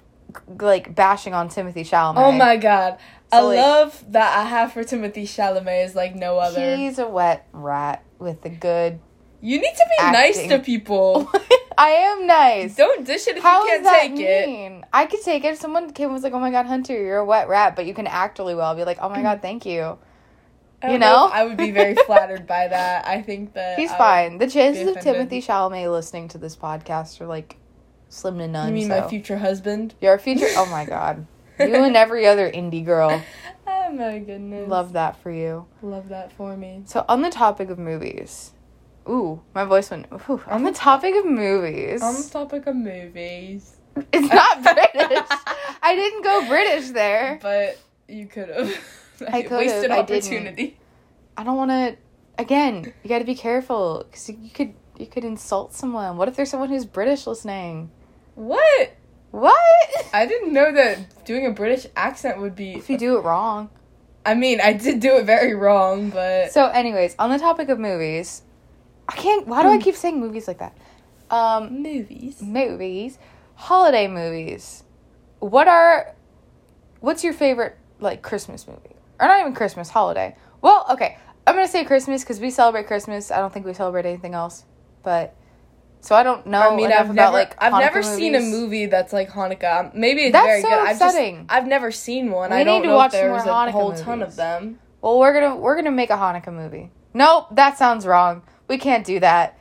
like 0.59 0.95
bashing 0.95 1.35
on 1.35 1.49
Timothy 1.49 1.83
Chalamet. 1.83 2.15
Oh 2.17 2.31
my 2.31 2.57
god. 2.57 2.97
I 3.31 3.41
like- 3.41 3.57
love 3.57 4.03
that 4.13 4.35
I 4.39 4.45
have 4.45 4.73
for 4.73 4.83
Timothy 4.83 5.25
Chalamet 5.25 5.85
is 5.85 5.93
like 5.93 6.15
no 6.15 6.39
other. 6.39 6.75
He's 6.75 6.97
a 6.97 7.07
wet 7.07 7.47
rat 7.53 8.03
with 8.17 8.43
a 8.45 8.49
good. 8.49 8.99
you 9.41 9.61
need 9.61 9.75
to 9.75 9.85
be 9.99 10.05
nice 10.05 10.47
to 10.47 10.57
people. 10.57 11.31
I 11.79 11.89
am 11.91 12.27
nice. 12.27 12.75
Don't 12.75 13.05
dish 13.05 13.27
it 13.27 13.38
if 13.38 13.43
How 13.43 13.63
you 13.63 13.69
can't 13.69 13.83
that 13.86 14.01
take 14.01 14.19
it. 14.19 14.48
mean? 14.48 14.86
I 14.91 15.05
could 15.05 15.21
take 15.24 15.45
it. 15.45 15.53
If 15.53 15.59
someone 15.59 15.91
came 15.93 16.05
and 16.07 16.13
was 16.13 16.24
like, 16.24 16.33
"Oh 16.33 16.39
my 16.39 16.51
god, 16.51 16.65
Hunter, 16.65 16.93
you're 16.93 17.19
a 17.19 17.25
wet 17.25 17.48
rat," 17.48 17.75
but 17.77 17.86
you 17.86 17.93
can 17.93 18.05
act 18.05 18.38
really 18.38 18.53
well. 18.53 18.71
I'd 18.71 18.77
be 18.77 18.83
like, 18.83 19.00
"Oh 19.01 19.07
my 19.07 19.21
god, 19.21 19.41
thank 19.48 19.65
you." 19.65 19.98
You 20.83 20.98
know? 20.98 21.27
if 21.27 21.33
I 21.33 21.43
would 21.45 21.57
be 21.57 21.71
very 21.71 21.95
flattered 22.05 22.45
by 22.48 22.67
that. 22.67 23.05
I 23.07 23.21
think 23.21 23.53
that 23.53 23.79
He's 23.79 23.91
I- 23.91 23.98
fine. 23.98 24.38
The 24.39 24.48
chances 24.50 24.88
of. 24.95 25.00
Timothy 25.01 25.41
Chalamet 25.41 25.91
listening 25.91 26.27
to 26.29 26.38
this 26.38 26.55
podcast 26.55 27.19
are 27.21 27.27
like 27.27 27.57
slim 28.09 28.38
to 28.39 28.48
none. 28.48 28.67
You 28.69 28.74
mean 28.74 28.88
so. 28.89 29.00
my 29.01 29.07
future 29.07 29.38
husband? 29.38 29.95
Your 30.01 30.17
future. 30.19 30.48
Oh 30.57 30.65
my 30.67 30.86
god. 30.86 31.25
You 31.59 31.83
and 31.83 31.98
every 31.98 32.25
other 32.25 32.50
indie 32.50 32.86
girl. 32.86 33.21
Oh 33.67 33.91
my 33.91 34.19
goodness. 34.19 34.69
Love 34.69 34.93
that 34.93 35.21
for 35.21 35.29
you. 35.31 35.65
love 35.81 36.07
that 36.09 36.31
for 36.31 36.55
me. 36.55 36.83
So 36.86 37.03
on 37.09 37.21
the 37.21 37.29
topic 37.29 37.69
of 37.69 37.77
movies. 37.77 38.51
Ooh, 39.07 39.41
my 39.55 39.63
voice 39.63 39.89
went. 39.91 40.07
Ooh, 40.29 40.41
on 40.47 40.63
the 40.63 40.71
topic 40.71 41.15
of 41.15 41.25
movies. 41.25 42.01
On 42.01 42.13
the 42.13 42.29
topic 42.29 42.67
of 42.67 42.75
movies, 42.75 43.75
it's 44.11 44.33
not 44.33 44.61
British. 44.63 45.27
I 45.81 45.95
didn't 45.95 46.23
go 46.23 46.47
British 46.47 46.89
there. 46.89 47.39
but 47.41 47.77
you 48.07 48.27
could 48.27 48.49
have. 48.49 48.67
I 49.27 49.41
could've, 49.41 49.57
wasted 49.57 49.91
I 49.91 50.01
didn't. 50.03 50.23
opportunity. 50.25 50.77
I 51.37 51.43
don't 51.43 51.57
want 51.57 51.71
to. 51.71 51.97
Again, 52.37 52.93
you 53.03 53.09
got 53.09 53.19
to 53.19 53.25
be 53.25 53.35
careful 53.35 54.05
because 54.09 54.29
you 54.29 54.49
could 54.53 54.73
you 54.97 55.07
could 55.07 55.25
insult 55.25 55.73
someone. 55.73 56.17
What 56.17 56.27
if 56.27 56.35
there's 56.35 56.49
someone 56.49 56.69
who's 56.69 56.85
British 56.85 57.25
listening? 57.27 57.91
What? 58.35 58.95
What? 59.31 59.55
I 60.13 60.25
didn't 60.25 60.53
know 60.53 60.71
that 60.73 61.25
doing 61.25 61.45
a 61.45 61.51
British 61.51 61.85
accent 61.95 62.39
would 62.39 62.55
be. 62.55 62.73
If 62.73 62.89
you 62.89 62.97
do 62.97 63.17
it 63.17 63.21
wrong. 63.23 63.69
I 64.25 64.35
mean, 64.35 64.59
I 64.61 64.73
did 64.73 64.99
do 64.99 65.15
it 65.17 65.25
very 65.25 65.55
wrong, 65.55 66.09
but 66.09 66.51
So, 66.51 66.67
anyways, 66.67 67.15
on 67.17 67.29
the 67.31 67.39
topic 67.39 67.69
of 67.69 67.79
movies, 67.79 68.43
I 69.09 69.15
can't. 69.15 69.47
Why 69.47 69.63
do 69.63 69.69
I 69.69 69.79
keep 69.79 69.95
saying 69.95 70.19
movies 70.19 70.47
like 70.47 70.59
that? 70.59 70.77
Um, 71.31 71.81
movies. 71.81 72.41
movies. 72.41 73.17
holiday 73.55 74.07
movies. 74.07 74.83
What 75.39 75.67
are 75.67 76.15
what's 76.99 77.23
your 77.23 77.33
favorite 77.33 77.75
like 77.99 78.21
Christmas 78.21 78.67
movie? 78.67 78.95
Or 79.19 79.27
not 79.27 79.39
even 79.39 79.53
Christmas, 79.55 79.89
holiday. 79.89 80.35
Well, 80.61 80.85
okay. 80.91 81.17
I'm 81.47 81.55
going 81.55 81.65
to 81.65 81.71
say 81.71 81.83
Christmas 81.83 82.23
cuz 82.23 82.39
we 82.39 82.51
celebrate 82.51 82.85
Christmas. 82.85 83.31
I 83.31 83.39
don't 83.39 83.51
think 83.51 83.65
we 83.65 83.73
celebrate 83.73 84.05
anything 84.05 84.35
else. 84.35 84.63
But 85.01 85.33
so 86.01 86.15
I 86.15 86.21
don't 86.21 86.45
know 86.45 86.71
I 86.71 86.75
mean, 86.75 86.91
I've 86.91 87.09
about 87.09 87.15
never, 87.15 87.31
like 87.31 87.55
I've 87.57 87.73
Hanukkah 87.73 87.79
never 87.79 88.03
seen 88.03 88.35
a 88.35 88.39
movie 88.39 88.85
that's 88.85 89.11
like 89.11 89.29
Hanukkah. 89.31 89.93
Maybe 89.95 90.25
it's 90.25 90.33
That's 90.33 90.45
very 90.45 90.61
so 90.61 90.69
good. 90.69 90.79
I've 90.79 91.01
upsetting. 91.01 91.35
just, 91.37 91.51
I've 91.51 91.67
never 91.67 91.91
seen 91.91 92.29
one. 92.29 92.51
We 92.51 92.57
I 92.57 92.63
don't 92.63 92.81
need 92.81 92.87
to 92.87 92.89
know 92.89 92.95
watch 92.95 93.13
if 93.15 93.21
there's 93.21 93.45
more 93.45 93.53
a 93.53 93.57
Hanukkah 93.57 93.71
whole 93.71 93.93
ton 93.93 94.21
of 94.21 94.35
them. 94.35 94.79
Well, 95.01 95.17
we're 95.17 95.39
to 95.39 95.55
we're 95.55 95.75
going 95.75 95.85
to 95.85 95.91
make 95.91 96.11
a 96.11 96.17
Hanukkah 96.17 96.53
movie. 96.53 96.91
Nope, 97.13 97.47
that 97.51 97.77
sounds 97.77 98.05
wrong. 98.05 98.43
We 98.69 98.77
can't 98.77 99.05
do 99.05 99.19
that. 99.19 99.57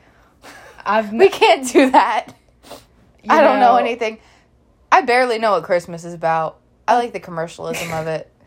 I've 0.85 1.11
We 1.13 1.27
can't 1.27 1.67
do 1.69 1.91
that. 1.91 2.33
I 3.27 3.41
don't 3.41 3.59
know 3.59 3.75
anything. 3.75 4.19
I 4.91 5.01
barely 5.01 5.37
know 5.37 5.51
what 5.51 5.63
Christmas 5.63 6.05
is 6.05 6.13
about. 6.13 6.59
I 6.87 6.95
like 6.95 7.11
the 7.11 7.19
commercialism 7.19 7.91
of 7.91 8.07
it. 8.07 8.31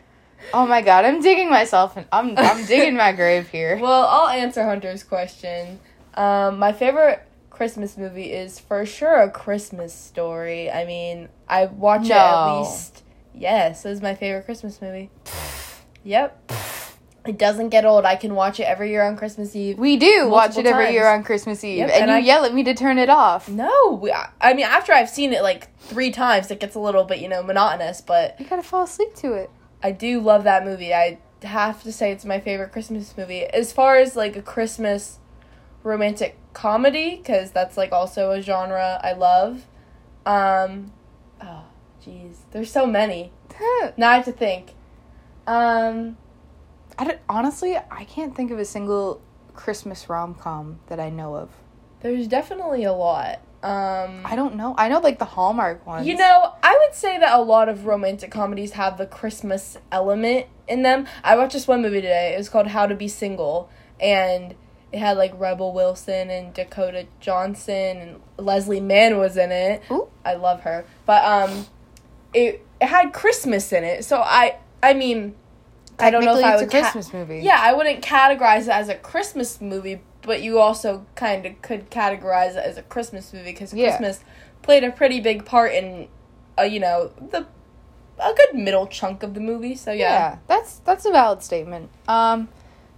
Oh 0.52 0.66
my 0.66 0.82
god, 0.82 1.04
I'm 1.04 1.22
digging 1.22 1.48
myself 1.50 1.96
and 1.96 2.04
I'm 2.10 2.36
I'm 2.36 2.66
digging 2.66 2.96
my 2.96 3.12
grave 3.12 3.48
here. 3.48 3.78
Well, 3.80 4.06
I'll 4.08 4.26
answer 4.26 4.64
Hunter's 4.64 5.04
question. 5.04 5.78
Um, 6.14 6.58
my 6.58 6.72
favorite 6.72 7.22
Christmas 7.48 7.96
movie 7.96 8.32
is 8.32 8.58
for 8.58 8.84
sure 8.84 9.20
a 9.22 9.30
Christmas 9.30 9.94
story. 9.94 10.68
I 10.68 10.84
mean, 10.84 11.28
I 11.48 11.66
watch 11.66 12.06
it 12.06 12.10
at 12.10 12.58
least. 12.58 13.04
Yes, 13.32 13.86
is 13.86 14.02
my 14.02 14.16
favorite 14.16 14.44
Christmas 14.44 14.82
movie. 14.82 15.10
Yep. 16.02 16.50
It 17.24 17.38
doesn't 17.38 17.68
get 17.68 17.84
old. 17.84 18.04
I 18.04 18.16
can 18.16 18.34
watch 18.34 18.58
it 18.58 18.64
every 18.64 18.90
year 18.90 19.04
on 19.04 19.16
Christmas 19.16 19.54
Eve. 19.54 19.78
We 19.78 19.96
do 19.96 20.28
watch 20.28 20.56
it 20.58 20.66
every 20.66 20.90
year 20.92 21.06
on 21.08 21.22
Christmas 21.22 21.62
Eve, 21.62 21.78
Yep, 21.78 21.90
and, 21.90 22.02
and 22.02 22.10
you 22.10 22.16
I- 22.16 22.18
yell 22.18 22.44
at 22.44 22.52
me 22.52 22.64
to 22.64 22.74
turn 22.74 22.98
it 22.98 23.08
off. 23.08 23.48
No, 23.48 23.98
we, 24.02 24.12
I 24.40 24.54
mean 24.54 24.64
after 24.66 24.92
I've 24.92 25.08
seen 25.08 25.32
it 25.32 25.42
like 25.42 25.76
three 25.78 26.10
times, 26.10 26.50
it 26.50 26.58
gets 26.58 26.74
a 26.74 26.80
little 26.80 27.04
bit 27.04 27.20
you 27.20 27.28
know 27.28 27.42
monotonous. 27.42 28.00
But 28.00 28.40
You 28.40 28.46
gotta 28.46 28.62
fall 28.64 28.82
asleep 28.84 29.14
to 29.16 29.34
it. 29.34 29.50
I 29.82 29.92
do 29.92 30.20
love 30.20 30.44
that 30.44 30.64
movie. 30.64 30.92
I 30.92 31.18
have 31.42 31.82
to 31.84 31.92
say 31.92 32.10
it's 32.12 32.24
my 32.24 32.40
favorite 32.40 32.72
Christmas 32.72 33.16
movie. 33.16 33.42
As 33.44 33.72
far 33.72 33.96
as 33.98 34.16
like 34.16 34.36
a 34.36 34.42
Christmas 34.42 35.18
romantic 35.84 36.36
comedy, 36.54 37.16
because 37.16 37.50
that's 37.52 37.76
like 37.76 37.92
also 37.92 38.30
a 38.32 38.40
genre 38.42 39.00
I 39.02 39.12
love. 39.12 39.66
Um, 40.26 40.92
oh, 41.40 41.64
jeez, 42.04 42.36
there's 42.50 42.70
so 42.72 42.84
many. 42.86 43.32
Now 43.96 44.10
I 44.10 44.16
have 44.16 44.24
to 44.24 44.32
think. 44.32 44.74
Um, 45.46 46.16
I 46.98 47.04
don't, 47.04 47.18
honestly, 47.28 47.76
I 47.76 48.04
can't 48.04 48.34
think 48.34 48.50
of 48.50 48.58
a 48.58 48.64
single 48.64 49.20
Christmas 49.54 50.08
rom 50.08 50.34
com 50.34 50.78
that 50.88 50.98
I 51.00 51.10
know 51.10 51.34
of. 51.36 51.50
there's 52.00 52.26
definitely 52.26 52.84
a 52.84 52.92
lot. 52.92 53.40
Um, 53.62 54.22
I 54.24 54.34
don't 54.34 54.56
know. 54.56 54.74
I 54.76 54.88
know 54.88 54.98
like 54.98 55.20
the 55.20 55.24
Hallmark 55.24 55.86
ones. 55.86 56.04
You 56.06 56.16
know, 56.16 56.52
I 56.64 56.76
would 56.84 56.94
say 56.96 57.18
that 57.18 57.32
a 57.32 57.40
lot 57.40 57.68
of 57.68 57.86
romantic 57.86 58.30
comedies 58.32 58.72
have 58.72 58.98
the 58.98 59.06
Christmas 59.06 59.78
element 59.92 60.46
in 60.66 60.82
them. 60.82 61.06
I 61.22 61.36
watched 61.36 61.52
this 61.52 61.68
one 61.68 61.80
movie 61.80 62.00
today. 62.00 62.34
It 62.34 62.38
was 62.38 62.48
called 62.48 62.66
How 62.66 62.86
to 62.86 62.96
Be 62.96 63.06
Single, 63.06 63.70
and 64.00 64.56
it 64.90 64.98
had 64.98 65.16
like 65.16 65.32
Rebel 65.38 65.72
Wilson 65.72 66.28
and 66.28 66.52
Dakota 66.52 67.06
Johnson 67.20 67.98
and 67.98 68.20
Leslie 68.36 68.80
Mann 68.80 69.18
was 69.18 69.36
in 69.36 69.52
it. 69.52 69.82
Ooh. 69.92 70.08
I 70.24 70.34
love 70.34 70.62
her, 70.62 70.84
but 71.06 71.24
um, 71.24 71.66
it 72.34 72.66
it 72.80 72.86
had 72.88 73.12
Christmas 73.12 73.72
in 73.72 73.84
it. 73.84 74.04
So 74.04 74.20
I 74.22 74.56
I 74.82 74.92
mean, 74.92 75.36
I 75.98 76.10
don't 76.10 76.24
know 76.24 76.36
if 76.38 76.44
I 76.44 76.52
it's 76.54 76.62
would 76.62 76.68
a 76.68 76.72
ca- 76.72 76.80
Christmas 76.90 77.12
movie. 77.12 77.40
yeah, 77.44 77.58
I 77.60 77.72
wouldn't 77.72 78.02
categorize 78.02 78.62
it 78.62 78.68
as 78.70 78.88
a 78.88 78.94
Christmas 78.96 79.60
movie, 79.60 80.00
but 80.22 80.42
you 80.42 80.58
also 80.58 81.06
kind 81.14 81.46
of 81.46 81.60
could 81.62 81.90
categorize 81.90 82.50
it 82.56 82.64
as 82.64 82.76
a 82.76 82.82
Christmas 82.82 83.32
movie 83.32 83.52
because 83.52 83.72
Yeah. 83.72 83.88
Christmas 83.96 84.20
played 84.62 84.84
a 84.84 84.90
pretty 84.90 85.20
big 85.20 85.44
part 85.44 85.72
in, 85.72 86.08
uh, 86.58 86.62
you 86.62 86.80
know, 86.80 87.10
the 87.30 87.46
a 88.18 88.32
good 88.34 88.54
middle 88.54 88.86
chunk 88.86 89.22
of 89.22 89.34
the 89.34 89.40
movie. 89.40 89.74
So 89.74 89.90
yeah, 89.92 90.12
yeah, 90.12 90.38
that's 90.46 90.78
that's 90.78 91.04
a 91.04 91.10
valid 91.10 91.42
statement. 91.42 91.90
Um, 92.08 92.48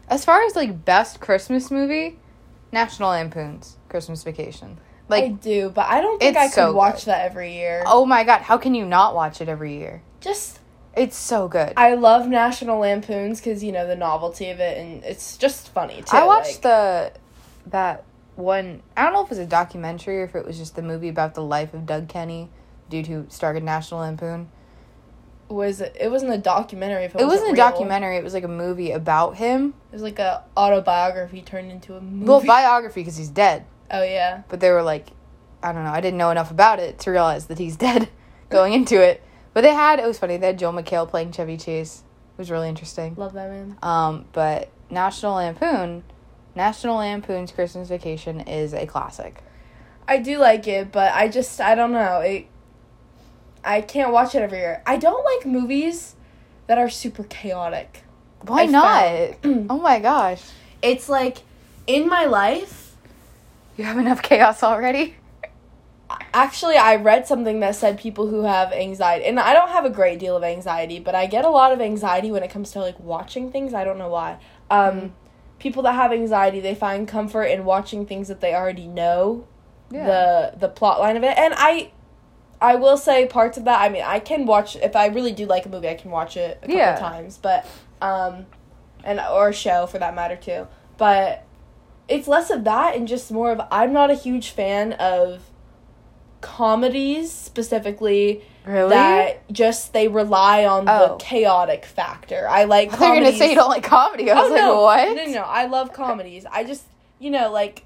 as 0.08 0.24
far 0.24 0.42
as 0.44 0.54
like 0.56 0.84
best 0.84 1.20
Christmas 1.20 1.70
movie, 1.70 2.18
National 2.72 3.10
Lampoon's 3.10 3.76
Christmas 3.88 4.22
Vacation. 4.22 4.78
Like 5.08 5.24
I 5.24 5.28
do, 5.28 5.68
but 5.70 5.86
I 5.86 6.00
don't 6.00 6.18
think 6.18 6.36
I 6.36 6.46
could 6.46 6.54
so 6.54 6.72
watch 6.74 7.04
good. 7.04 7.12
that 7.12 7.24
every 7.26 7.54
year. 7.54 7.82
oh 7.86 8.04
my 8.06 8.24
god, 8.24 8.40
how 8.42 8.56
can 8.58 8.74
you 8.74 8.84
not 8.86 9.14
watch 9.14 9.40
it 9.40 9.48
every 9.48 9.76
year? 9.76 10.02
Just 10.20 10.60
It's 10.96 11.16
so 11.16 11.48
good. 11.48 11.72
I 11.76 11.94
love 11.94 12.28
National 12.28 12.78
Lampoons 12.78 13.40
because 13.40 13.64
you 13.64 13.72
know 13.72 13.86
the 13.86 13.96
novelty 13.96 14.50
of 14.50 14.60
it, 14.60 14.78
and 14.78 15.02
it's 15.04 15.36
just 15.36 15.68
funny 15.70 16.02
too. 16.02 16.16
I 16.16 16.24
watched 16.24 16.48
like- 16.48 16.62
the 16.62 17.12
that 17.70 18.04
one. 18.36 18.82
I 18.96 19.02
don't 19.04 19.12
know 19.12 19.20
if 19.22 19.26
it 19.26 19.30
was 19.30 19.38
a 19.38 19.46
documentary 19.46 20.20
or 20.20 20.24
if 20.24 20.34
it 20.36 20.46
was 20.46 20.56
just 20.58 20.76
the 20.76 20.82
movie 20.82 21.08
about 21.08 21.34
the 21.34 21.42
life 21.42 21.74
of 21.74 21.86
Doug 21.86 22.08
Kenney 22.08 22.50
due 22.90 23.02
to 23.04 23.26
started 23.28 23.62
National 23.64 24.00
Lampoon. 24.00 24.48
was 25.48 25.80
it, 25.80 25.96
it 25.98 26.10
wasn't 26.10 26.32
a 26.32 26.38
documentary. 26.38 27.04
If 27.04 27.14
it, 27.14 27.20
It 27.20 27.26
wasn't 27.26 27.50
a 27.50 27.52
real. 27.52 27.56
documentary. 27.70 28.16
It 28.16 28.24
was 28.24 28.34
like 28.34 28.44
a 28.44 28.48
movie 28.48 28.90
about 28.92 29.36
him. 29.36 29.74
It 29.90 29.94
was 29.94 30.02
like 30.02 30.18
a 30.18 30.44
autobiography 30.56 31.42
turned 31.42 31.70
into 31.70 31.96
a 31.96 32.00
movie. 32.00 32.26
Well, 32.26 32.42
biography 32.42 33.00
because 33.00 33.16
he's 33.16 33.28
dead. 33.30 33.64
oh 33.90 34.02
yeah. 34.02 34.42
But 34.48 34.60
they 34.60 34.70
were 34.70 34.82
like, 34.82 35.08
I 35.62 35.72
don't 35.72 35.84
know. 35.84 35.90
I 35.92 36.00
didn't 36.00 36.18
know 36.18 36.30
enough 36.30 36.50
about 36.50 36.78
it 36.78 36.98
to 37.00 37.10
realize 37.10 37.46
that 37.46 37.58
he's 37.58 37.76
dead 37.88 38.08
going 38.50 38.72
into 38.74 39.00
it. 39.02 39.22
But 39.54 39.62
they 39.62 39.72
had 39.72 40.00
it 40.00 40.06
was 40.06 40.18
funny. 40.18 40.36
They 40.36 40.48
had 40.48 40.58
Joel 40.58 40.72
McHale 40.74 41.08
playing 41.08 41.32
Chevy 41.32 41.56
Chase. 41.56 42.02
It 42.36 42.38
was 42.38 42.50
really 42.50 42.68
interesting. 42.68 43.14
Love 43.16 43.32
that 43.32 43.48
man. 43.48 43.78
Um, 43.82 44.26
but 44.32 44.68
National 44.90 45.34
Lampoon, 45.34 46.02
National 46.54 46.96
Lampoon's 46.96 47.52
Christmas 47.52 47.88
Vacation 47.88 48.40
is 48.40 48.74
a 48.74 48.86
classic. 48.86 49.42
I 50.06 50.18
do 50.18 50.38
like 50.38 50.66
it, 50.68 50.92
but 50.92 51.12
I 51.14 51.28
just 51.28 51.60
I 51.60 51.74
don't 51.74 51.92
know. 51.92 52.20
It 52.20 52.46
I 53.64 53.80
can't 53.80 54.12
watch 54.12 54.34
it 54.34 54.42
every 54.42 54.58
year. 54.58 54.82
I 54.84 54.96
don't 54.96 55.24
like 55.24 55.46
movies 55.46 56.16
that 56.66 56.76
are 56.76 56.90
super 56.90 57.24
chaotic. 57.24 58.02
Why 58.42 58.62
I 58.62 58.66
not? 58.66 59.36
oh 59.70 59.80
my 59.80 60.00
gosh. 60.00 60.42
It's 60.82 61.08
like 61.08 61.38
in 61.86 62.08
my 62.08 62.26
life, 62.26 62.96
You 63.76 63.84
have 63.84 63.98
enough 63.98 64.22
chaos 64.22 64.62
already? 64.62 65.16
Actually 66.32 66.76
I 66.76 66.96
read 66.96 67.26
something 67.26 67.60
that 67.60 67.76
said 67.76 67.98
people 67.98 68.26
who 68.28 68.42
have 68.42 68.72
anxiety 68.72 69.24
and 69.26 69.38
I 69.40 69.52
don't 69.52 69.70
have 69.70 69.84
a 69.84 69.90
great 69.90 70.18
deal 70.18 70.36
of 70.36 70.42
anxiety, 70.44 70.98
but 70.98 71.14
I 71.14 71.26
get 71.26 71.44
a 71.44 71.50
lot 71.50 71.72
of 71.72 71.80
anxiety 71.80 72.30
when 72.30 72.42
it 72.42 72.50
comes 72.50 72.70
to 72.72 72.80
like 72.80 72.98
watching 73.00 73.50
things. 73.50 73.74
I 73.74 73.84
don't 73.84 73.98
know 73.98 74.08
why. 74.08 74.38
Um 74.70 74.94
Mhm. 75.00 75.10
people 75.58 75.82
that 75.84 75.94
have 75.94 76.12
anxiety, 76.12 76.60
they 76.60 76.74
find 76.74 77.06
comfort 77.08 77.44
in 77.44 77.64
watching 77.64 78.04
things 78.06 78.28
that 78.28 78.40
they 78.40 78.54
already 78.54 78.86
know. 78.86 79.44
the 79.90 80.52
the 80.58 80.68
plot 80.68 80.98
line 80.98 81.16
of 81.16 81.22
it 81.22 81.38
and 81.38 81.54
i 81.56 81.90
i 82.60 82.74
will 82.74 82.96
say 82.96 83.26
parts 83.26 83.56
of 83.56 83.64
that 83.64 83.80
i 83.80 83.88
mean 83.88 84.02
i 84.02 84.18
can 84.18 84.44
watch 84.44 84.74
if 84.76 84.96
i 84.96 85.06
really 85.06 85.30
do 85.30 85.46
like 85.46 85.66
a 85.66 85.68
movie 85.68 85.88
i 85.88 85.94
can 85.94 86.10
watch 86.10 86.36
it 86.36 86.56
a 86.58 86.60
couple 86.62 86.74
Yeah. 86.76 86.96
times 86.96 87.38
but 87.38 87.64
um 88.02 88.46
and 89.04 89.20
or 89.20 89.50
a 89.50 89.52
show 89.52 89.86
for 89.86 90.00
that 90.00 90.12
matter 90.14 90.34
too 90.34 90.66
but 90.96 91.44
it's 92.08 92.26
less 92.26 92.50
of 92.50 92.64
that 92.64 92.96
and 92.96 93.06
just 93.06 93.30
more 93.30 93.52
of 93.52 93.60
i'm 93.70 93.92
not 93.92 94.10
a 94.10 94.14
huge 94.14 94.50
fan 94.50 94.94
of 94.94 95.42
comedies 96.44 97.32
specifically 97.32 98.42
really? 98.66 98.90
that 98.90 99.50
just 99.50 99.92
they 99.94 100.08
rely 100.08 100.66
on 100.66 100.86
Oh. 100.86 101.08
the 101.08 101.24
chaotic 101.24 101.86
factor 101.86 102.46
i 102.48 102.64
like 102.64 102.92
I 102.92 102.96
thought 102.96 103.04
you 103.04 103.08
were 103.08 103.14
gonna 103.16 103.24
comedies 103.26 103.38
say 103.38 103.48
you 103.50 103.54
don't 103.56 103.70
like 103.70 103.82
comedy. 103.82 104.30
I 104.30 104.34
was 104.34 104.50
oh, 104.50 104.54
like, 104.54 104.62
no. 104.62 104.82
what? 104.82 105.16
No, 105.16 105.24
no, 105.24 105.32
no. 105.32 105.42
I 105.42 105.66
love 105.66 105.92
comedies. 105.92 106.44
I 106.50 106.64
just, 106.64 106.84
you 107.18 107.30
know, 107.30 107.50
like, 107.50 107.84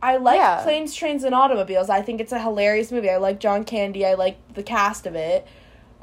I 0.00 0.16
like 0.18 0.36
Yeah. 0.36 0.62
Planes, 0.62 0.94
Trains, 0.94 1.24
and 1.24 1.34
Automobiles. 1.34 1.90
I 1.90 2.02
think 2.02 2.20
it's 2.20 2.32
a 2.32 2.38
hilarious 2.38 2.92
movie. 2.92 3.10
I 3.10 3.16
like 3.16 3.40
John 3.40 3.64
Candy. 3.64 4.06
I 4.06 4.14
like 4.14 4.36
the 4.54 4.62
cast 4.62 5.06
of 5.06 5.14
it. 5.16 5.46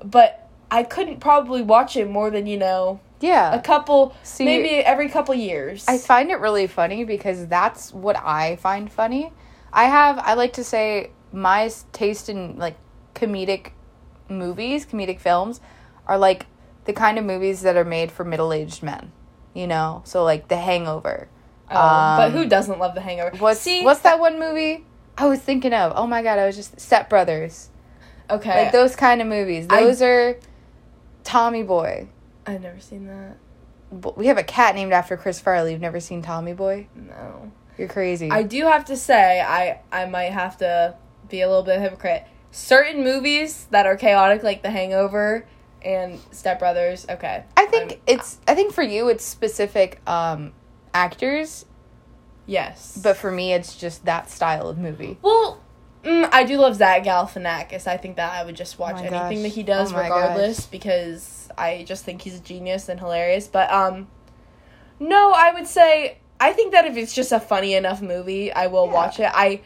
But 0.03 0.49
I 0.69 0.83
couldn't 0.83 1.19
probably 1.19 1.61
watch 1.61 1.95
it 1.95 2.09
more 2.09 2.29
than, 2.29 2.47
you 2.47 2.57
know, 2.57 2.99
yeah. 3.21 3.53
a 3.55 3.61
couple, 3.61 4.13
See, 4.23 4.43
maybe 4.43 4.69
every 4.83 5.07
couple 5.09 5.33
years. 5.35 5.85
I 5.87 5.97
find 5.97 6.29
it 6.29 6.39
really 6.39 6.67
funny 6.67 7.05
because 7.05 7.47
that's 7.47 7.93
what 7.93 8.17
I 8.17 8.57
find 8.57 8.91
funny. 8.91 9.31
I 9.71 9.85
have, 9.85 10.19
I 10.19 10.33
like 10.33 10.53
to 10.53 10.63
say, 10.63 11.11
my 11.35 11.69
taste 11.91 12.29
in 12.29 12.57
like 12.57 12.77
comedic 13.13 13.71
movies, 14.29 14.85
comedic 14.85 15.19
films, 15.19 15.59
are 16.07 16.17
like 16.17 16.47
the 16.85 16.93
kind 16.93 17.17
of 17.17 17.25
movies 17.25 17.61
that 17.61 17.75
are 17.75 17.85
made 17.85 18.11
for 18.11 18.23
middle 18.23 18.53
aged 18.53 18.81
men. 18.81 19.11
You 19.53 19.67
know? 19.67 20.01
So, 20.05 20.23
like 20.23 20.47
The 20.47 20.57
Hangover. 20.57 21.29
Oh, 21.69 21.73
but 21.73 22.25
um, 22.27 22.31
who 22.31 22.45
doesn't 22.47 22.77
love 22.79 22.93
The 22.95 23.01
Hangover? 23.01 23.35
What's, 23.37 23.59
See, 23.61 23.83
what's 23.83 24.01
that 24.01 24.19
one 24.19 24.39
movie 24.39 24.85
I 25.17 25.27
was 25.27 25.39
thinking 25.39 25.73
of? 25.73 25.93
Oh 25.95 26.05
my 26.07 26.21
god, 26.23 26.39
I 26.39 26.45
was 26.45 26.55
just 26.55 26.79
Step 26.79 27.09
Brothers. 27.09 27.69
Okay. 28.29 28.63
Like 28.63 28.71
those 28.71 28.95
kind 28.95 29.21
of 29.21 29.27
movies. 29.27 29.67
I- 29.69 29.83
Those 29.83 30.01
are 30.01 30.37
Tommy 31.23 31.63
Boy. 31.63 32.07
I've 32.45 32.61
never 32.61 32.79
seen 32.79 33.07
that. 33.07 33.37
We 34.17 34.27
have 34.27 34.37
a 34.37 34.43
cat 34.43 34.75
named 34.75 34.93
after 34.93 35.15
Chris 35.17 35.39
Farley. 35.39 35.71
You've 35.71 35.81
never 35.81 35.99
seen 35.99 36.21
Tommy 36.21 36.53
Boy? 36.53 36.87
No. 36.95 37.51
You're 37.77 37.87
crazy. 37.87 38.29
I 38.31 38.43
do 38.43 38.63
have 38.65 38.85
to 38.85 38.95
say, 38.97 39.41
I 39.41 39.79
I 39.91 40.05
might 40.05 40.31
have 40.31 40.57
to 40.57 40.95
be 41.29 41.41
a 41.41 41.47
little 41.47 41.63
bit 41.63 41.77
of 41.77 41.81
hypocrite. 41.81 42.25
Certain 42.51 43.03
movies 43.03 43.67
that 43.71 43.85
are 43.85 43.95
chaotic, 43.95 44.43
like 44.43 44.61
The 44.63 44.69
Hangover 44.69 45.45
and 45.83 46.19
Step 46.31 46.59
Brothers, 46.59 47.05
okay. 47.09 47.43
I 47.57 47.65
think 47.65 47.91
I'm- 47.93 48.01
it's 48.07 48.37
I 48.47 48.55
think 48.55 48.73
for 48.73 48.81
you 48.83 49.09
it's 49.09 49.23
specific 49.23 50.01
um 50.07 50.53
actors, 50.93 51.65
Yes. 52.45 52.97
but 53.01 53.17
for 53.17 53.31
me 53.31 53.53
it's 53.53 53.75
just 53.75 54.05
that 54.05 54.29
style 54.29 54.67
of 54.69 54.77
movie. 54.77 55.17
well, 55.21 55.59
Mm, 56.03 56.29
I 56.31 56.43
do 56.43 56.57
love 56.59 56.75
Zach 56.75 57.03
Galifianakis. 57.03 57.87
I 57.87 57.97
think 57.97 58.17
that 58.17 58.31
I 58.31 58.45
would 58.45 58.55
just 58.55 58.77
watch 58.77 58.93
my 58.97 58.99
anything 59.07 59.37
gosh. 59.37 59.41
that 59.41 59.47
he 59.55 59.63
does, 59.63 59.91
Oh 59.91 59.97
regardless, 59.97 60.67
because 60.67 61.49
I 61.57 61.83
just 61.87 62.05
think 62.05 62.21
he's 62.21 62.35
a 62.37 62.39
genius 62.39 62.89
and 62.89 62.99
hilarious. 62.99 63.47
But 63.47 63.71
um, 63.71 64.07
no, 64.99 65.31
I 65.35 65.51
would 65.51 65.65
say 65.65 66.19
I 66.39 66.53
think 66.53 66.73
that 66.73 66.85
if 66.85 66.95
it's 66.95 67.11
just 67.15 67.31
a 67.31 67.39
funny 67.39 67.73
enough 67.73 68.03
movie, 68.03 68.53
I 68.53 68.67
will 68.67 68.85
Yeah. 68.85 68.93
watch 68.93 69.19
it. 69.19 69.31
I 69.33 69.61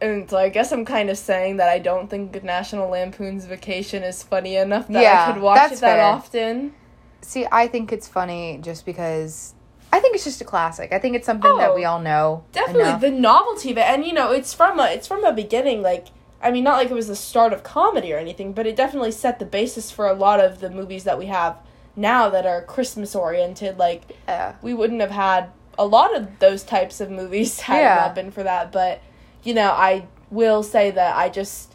and 0.00 0.28
so 0.28 0.36
I 0.38 0.48
guess 0.48 0.72
I'm 0.72 0.84
kind 0.84 1.10
of 1.10 1.18
saying 1.18 1.56
that 1.58 1.68
I 1.68 1.78
don't 1.78 2.08
think 2.10 2.42
National 2.44 2.88
Lampoon's 2.90 3.44
Vacation 3.46 4.02
is 4.02 4.22
funny 4.22 4.56
enough 4.56 4.88
that 4.88 5.02
Yeah, 5.02 5.26
I 5.28 5.32
could 5.32 5.42
watch 5.42 5.72
it 5.72 5.80
that 5.80 5.96
fair. 5.96 6.02
often. 6.02 6.74
See, 7.22 7.46
I 7.50 7.66
think 7.66 7.92
it's 7.92 8.06
funny 8.06 8.58
just 8.62 8.84
because 8.86 9.54
I 9.92 10.00
think 10.00 10.14
it's 10.14 10.24
just 10.24 10.40
a 10.40 10.44
classic. 10.44 10.92
I 10.92 10.98
think 10.98 11.16
it's 11.16 11.26
something 11.26 11.56
that 11.56 11.70
Oh, 11.70 11.74
we 11.74 11.84
all 11.84 12.00
know. 12.00 12.44
definitely 12.52 12.82
enough. 12.82 13.00
the 13.00 13.10
novelty 13.10 13.70
of 13.70 13.78
it 13.78 13.86
and 13.88 14.04
you 14.04 14.12
know 14.12 14.32
it's 14.32 14.52
from 14.52 14.78
a 14.78 14.84
it's 14.86 15.06
from 15.06 15.24
a 15.24 15.32
beginning 15.32 15.80
like 15.82 16.08
i 16.42 16.50
mean 16.50 16.62
not 16.64 16.74
like 16.76 16.90
it 16.90 16.94
was 16.94 17.08
the 17.08 17.16
start 17.16 17.52
of 17.54 17.62
comedy 17.62 18.12
or 18.12 18.18
anything 18.18 18.52
but 18.52 18.66
it 18.66 18.76
definitely 18.76 19.10
set 19.10 19.38
the 19.38 19.46
basis 19.46 19.90
for 19.90 20.06
a 20.06 20.12
lot 20.12 20.38
of 20.38 20.60
the 20.60 20.68
movies 20.68 21.04
that 21.04 21.18
we 21.18 21.26
have 21.26 21.56
now 21.96 22.28
that 22.28 22.44
are 22.44 22.60
christmas 22.62 23.14
oriented 23.14 23.78
like 23.78 24.02
Yeah. 24.28 24.54
we 24.60 24.74
wouldn't 24.74 25.00
have 25.00 25.10
had 25.12 25.48
a 25.78 25.86
lot 25.86 26.14
of 26.14 26.38
those 26.40 26.62
types 26.62 27.00
of 27.00 27.10
movies 27.10 27.60
had 27.68 27.80
it 27.80 28.00
not 28.04 28.14
been 28.14 28.30
for 28.30 28.42
that 28.42 28.70
but 28.70 29.00
you 29.46 29.54
know 29.54 29.70
i 29.70 30.06
will 30.30 30.62
say 30.62 30.90
that 30.90 31.16
i 31.16 31.28
just 31.28 31.74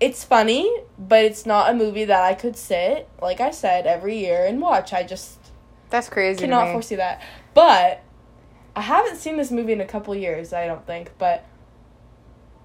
it's 0.00 0.24
funny 0.24 0.72
but 0.98 1.24
it's 1.24 1.44
not 1.46 1.70
a 1.70 1.74
movie 1.74 2.04
that 2.04 2.22
i 2.22 2.34
could 2.34 2.56
sit 2.56 3.08
like 3.20 3.40
i 3.40 3.50
said 3.50 3.86
every 3.86 4.18
year 4.18 4.44
and 4.46 4.60
watch 4.60 4.92
i 4.92 5.02
just 5.02 5.38
That's 5.90 6.08
crazy. 6.08 6.40
cannot 6.40 6.72
foresee 6.72 6.96
that. 6.96 7.20
But 7.52 8.02
I 8.74 8.80
haven't 8.80 9.16
seen 9.16 9.36
this 9.36 9.50
movie 9.50 9.74
in 9.74 9.80
a 9.82 9.84
couple 9.84 10.14
years, 10.14 10.54
I 10.54 10.66
don't 10.66 10.86
think. 10.86 11.10
But 11.18 11.44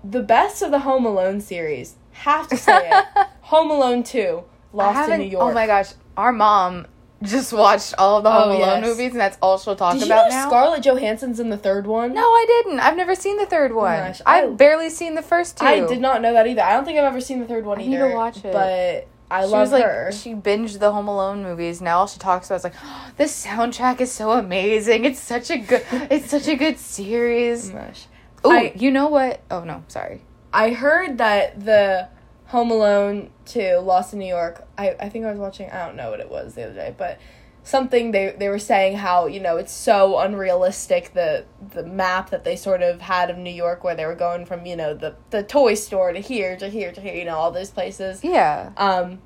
the 0.01 0.21
best 0.21 0.61
of 0.61 0.71
the 0.71 0.79
Home 0.79 1.05
Alone 1.05 1.41
series, 1.41 1.95
have 2.11 2.47
to 2.47 2.55
say 2.55 2.89
it. 2.89 3.05
Home 3.41 3.69
Alone 3.69 4.03
2, 4.03 4.43
Lost 4.71 5.09
in 5.09 5.19
New 5.19 5.25
York. 5.27 5.43
Oh 5.43 5.53
my 5.53 5.67
gosh, 5.67 5.91
our 6.15 6.31
mom 6.31 6.87
just 7.23 7.51
watched 7.53 7.93
all 7.97 8.17
of 8.17 8.23
the 8.23 8.31
Home 8.31 8.49
Oh, 8.51 8.57
Alone 8.57 8.81
yes. 8.81 8.85
movies, 8.85 9.11
and 9.11 9.19
that's 9.19 9.37
all 9.41 9.57
she'll 9.57 9.75
talk 9.75 9.93
Did 9.93 10.01
you 10.01 10.05
about 10.07 10.29
know 10.29 10.35
now. 10.35 10.47
Scarlett 10.47 10.83
Johansson's 10.83 11.39
in 11.39 11.49
the 11.49 11.57
third 11.57 11.87
one? 11.87 12.13
no, 12.13 12.21
I 12.21 12.45
didn't. 12.47 12.79
I've 12.79 12.95
never 12.97 13.15
seen 13.15 13.37
the 13.37 13.45
third 13.45 13.71
oh 13.71 13.77
one. 13.77 13.97
gosh, 13.97 14.21
I- 14.25 14.43
I've 14.43 14.57
barely 14.57 14.89
seen 14.89 15.15
the 15.15 15.21
first 15.21 15.57
two. 15.57 15.65
I 15.65 15.79
did 15.87 15.99
not 15.99 16.21
know 16.21 16.33
that 16.33 16.45
either. 16.47 16.61
I 16.61 16.73
don't 16.73 16.85
think 16.85 16.97
I've 16.99 17.05
ever 17.05 17.21
seen 17.21 17.39
the 17.39 17.45
third 17.47 17.65
one 17.65 17.79
I 17.79 17.83
either. 17.83 18.05
need 18.05 18.09
to 18.11 18.15
watch 18.15 18.37
it. 18.45 18.53
But 18.53 19.07
I 19.29 19.41
she 19.45 19.47
love 19.51 19.59
was 19.61 19.71
like, 19.71 19.83
her. 19.83 20.11
she 20.13 20.33
binged 20.35 20.79
the 20.79 20.91
Home 20.91 21.07
Alone 21.07 21.43
movies. 21.43 21.81
Now 21.81 21.99
all 21.99 22.07
she 22.07 22.19
talks 22.19 22.47
about 22.47 22.57
is 22.57 22.63
like, 22.63 22.75
oh, 22.83 23.11
the 23.17 23.23
soundtrack 23.25 23.99
is 23.99 24.11
so 24.11 24.31
amazing. 24.31 25.03
It's 25.05 25.19
such 25.19 25.49
a 25.49 25.57
good, 25.57 25.83
it's 25.91 26.29
such 26.29 26.47
a 26.47 26.55
good 26.55 26.77
series. 26.77 27.71
Oh 27.71 27.73
gosh. 27.73 28.05
Oh, 28.45 28.51
I- 28.51 28.73
you 28.75 28.91
know 28.91 29.07
what? 29.07 29.41
Oh 29.51 29.63
no, 29.63 29.83
sorry. 29.87 30.21
I 30.53 30.69
heard 30.69 31.17
that 31.17 31.65
the 31.65 32.07
Home 32.47 32.71
Alone 32.71 33.29
to 33.47 33.79
Lost 33.79 34.13
in 34.13 34.19
New 34.19 34.27
York, 34.27 34.65
I, 34.77 34.95
I 34.99 35.09
think 35.09 35.25
I 35.25 35.31
was 35.31 35.39
watching, 35.39 35.69
I 35.69 35.85
don't 35.85 35.95
know 35.95 36.11
what 36.11 36.19
it 36.19 36.29
was 36.29 36.55
the 36.55 36.63
other 36.63 36.73
day, 36.73 36.95
but 36.97 37.19
something 37.63 38.11
they, 38.11 38.33
they 38.37 38.47
were 38.47 38.59
saying 38.59 38.97
how, 38.97 39.27
you 39.27 39.41
know, 39.41 39.57
it's 39.57 39.73
so 39.73 40.17
unrealistic, 40.19 41.13
the 41.13 41.43
the 41.73 41.83
map 41.83 42.29
that 42.29 42.45
they 42.45 42.55
sort 42.55 42.81
of 42.81 43.01
had 43.01 43.29
of 43.29 43.37
New 43.37 43.51
York 43.51 43.83
where 43.83 43.95
they 43.95 44.05
were 44.05 44.15
going 44.15 44.45
from, 44.45 44.65
you 44.65 44.77
know, 44.77 44.93
the, 44.93 45.15
the 45.31 45.43
toy 45.43 45.73
store 45.73 46.13
to 46.13 46.19
here 46.19 46.55
to 46.55 46.69
here 46.69 46.93
to 46.93 47.01
here, 47.01 47.13
you 47.13 47.25
know, 47.25 47.35
all 47.35 47.51
those 47.51 47.69
places. 47.69 48.23
Yeah. 48.23 48.71
Um, 48.77 49.19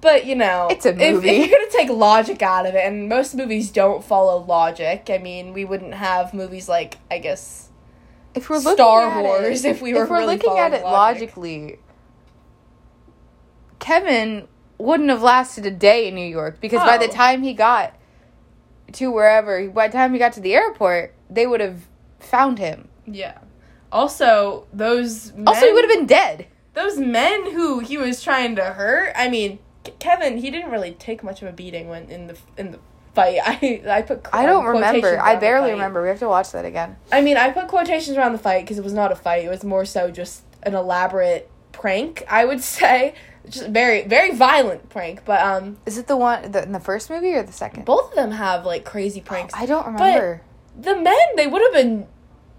but, 0.00 0.24
you 0.24 0.34
know, 0.34 0.68
It's 0.70 0.86
a 0.86 0.94
movie. 0.94 1.28
If, 1.28 1.38
you're 1.38 1.58
going 1.58 1.70
to 1.70 1.76
take 1.76 1.90
logic 1.90 2.40
out 2.40 2.64
of 2.64 2.74
it, 2.74 2.84
and 2.86 3.08
most 3.08 3.34
movies 3.34 3.70
don't 3.70 4.04
follow 4.04 4.42
logic, 4.42 5.08
I 5.10 5.18
mean, 5.18 5.52
we 5.52 5.64
wouldn't 5.64 5.94
have 5.94 6.32
movies 6.32 6.68
like, 6.68 6.98
I 7.10 7.18
guess, 7.18 7.70
If 8.34 8.48
we're 8.48 8.56
looking 8.58 8.76
Star 8.76 9.10
at 9.10 9.22
Wars, 9.22 9.64
it, 9.64 9.70
if 9.70 9.82
we 9.82 9.94
were 9.94 10.04
if 10.04 10.10
we're 10.10 10.18
really 10.18 10.36
looking 10.36 10.58
at 10.58 10.72
it 10.72 10.82
logic. 10.82 11.36
logically, 11.36 11.78
Kevin 13.86 14.48
wouldn't 14.78 15.10
have 15.10 15.22
lasted 15.22 15.64
a 15.64 15.70
day 15.70 16.08
in 16.08 16.14
New 16.16 16.26
York 16.26 16.60
because 16.60 16.80
by 16.80 16.98
the 16.98 17.04
Oh. 17.06 17.12
time 17.12 17.42
he 17.44 17.54
got 17.54 17.94
to 18.94 19.12
wherever, 19.12 19.68
by 19.68 19.86
the 19.86 19.92
time 19.92 20.12
he 20.12 20.18
got 20.18 20.32
to 20.32 20.40
the 20.40 20.54
airport, 20.54 21.14
they 21.30 21.46
would 21.46 21.60
have 21.60 21.82
found 22.18 22.58
him. 22.58 22.88
Yeah. 23.06 23.38
Also, 23.92 24.66
those 24.72 25.32
men, 25.34 25.46
Also, 25.46 25.66
he 25.66 25.72
would 25.72 25.84
have 25.88 25.96
been 25.98 26.06
dead. 26.06 26.46
those 26.74 26.98
men 26.98 27.52
who 27.52 27.78
he 27.78 27.96
was 27.96 28.22
trying 28.24 28.56
to 28.56 28.64
hurt. 28.64 29.12
I 29.14 29.28
mean, 29.28 29.60
Kevin, 30.00 30.38
he 30.38 30.50
didn't 30.50 30.70
really 30.72 30.90
take 30.90 31.22
much 31.22 31.40
of 31.40 31.48
a 31.48 31.52
beating 31.52 31.88
when 31.88 32.10
in 32.10 32.26
the 32.26 32.36
in 32.58 32.72
the 32.72 32.80
fight. 33.14 33.38
I 33.46 33.82
I 33.88 34.02
put 34.02 34.26
I 34.32 34.46
don't 34.46 34.64
remember. 34.64 35.16
I 35.22 35.36
barely 35.36 35.70
remember. 35.70 36.02
We 36.02 36.08
have 36.08 36.18
to 36.18 36.28
watch 36.28 36.50
that 36.50 36.64
again. 36.64 36.96
I 37.12 37.20
mean, 37.20 37.36
I 37.36 37.50
put 37.50 37.68
quotations 37.68 38.16
around 38.16 38.32
the 38.32 38.38
fight 38.38 38.64
because 38.64 38.78
it 38.78 38.84
was 38.84 38.92
not 38.92 39.12
a 39.12 39.16
fight. 39.16 39.44
It 39.44 39.48
was 39.48 39.62
more 39.62 39.84
so 39.84 40.10
just 40.10 40.42
an 40.64 40.74
elaborate 40.74 41.48
prank. 41.70 42.24
I 42.28 42.44
would 42.44 42.62
say, 42.78 43.14
just 43.48 43.68
very 43.68 44.06
very 44.06 44.34
violent 44.34 44.88
prank. 44.88 45.24
But 45.24 45.40
um, 45.40 45.76
Is 45.86 45.98
it 45.98 46.06
the 46.06 46.16
one 46.16 46.50
the, 46.52 46.62
in 46.62 46.72
the 46.72 46.80
first 46.80 47.10
movie 47.10 47.34
or 47.34 47.42
the 47.42 47.52
second? 47.52 47.84
both 47.84 48.10
of 48.10 48.14
them 48.16 48.30
have 48.32 48.64
like 48.66 48.84
crazy 48.84 49.20
pranks. 49.20 49.54
I 49.56 49.66
don't 49.66 49.86
remember. 49.86 50.42
the 50.78 50.96
men 50.96 51.16
they 51.36 51.46
would 51.46 51.62
have 51.62 51.72
been 51.72 52.06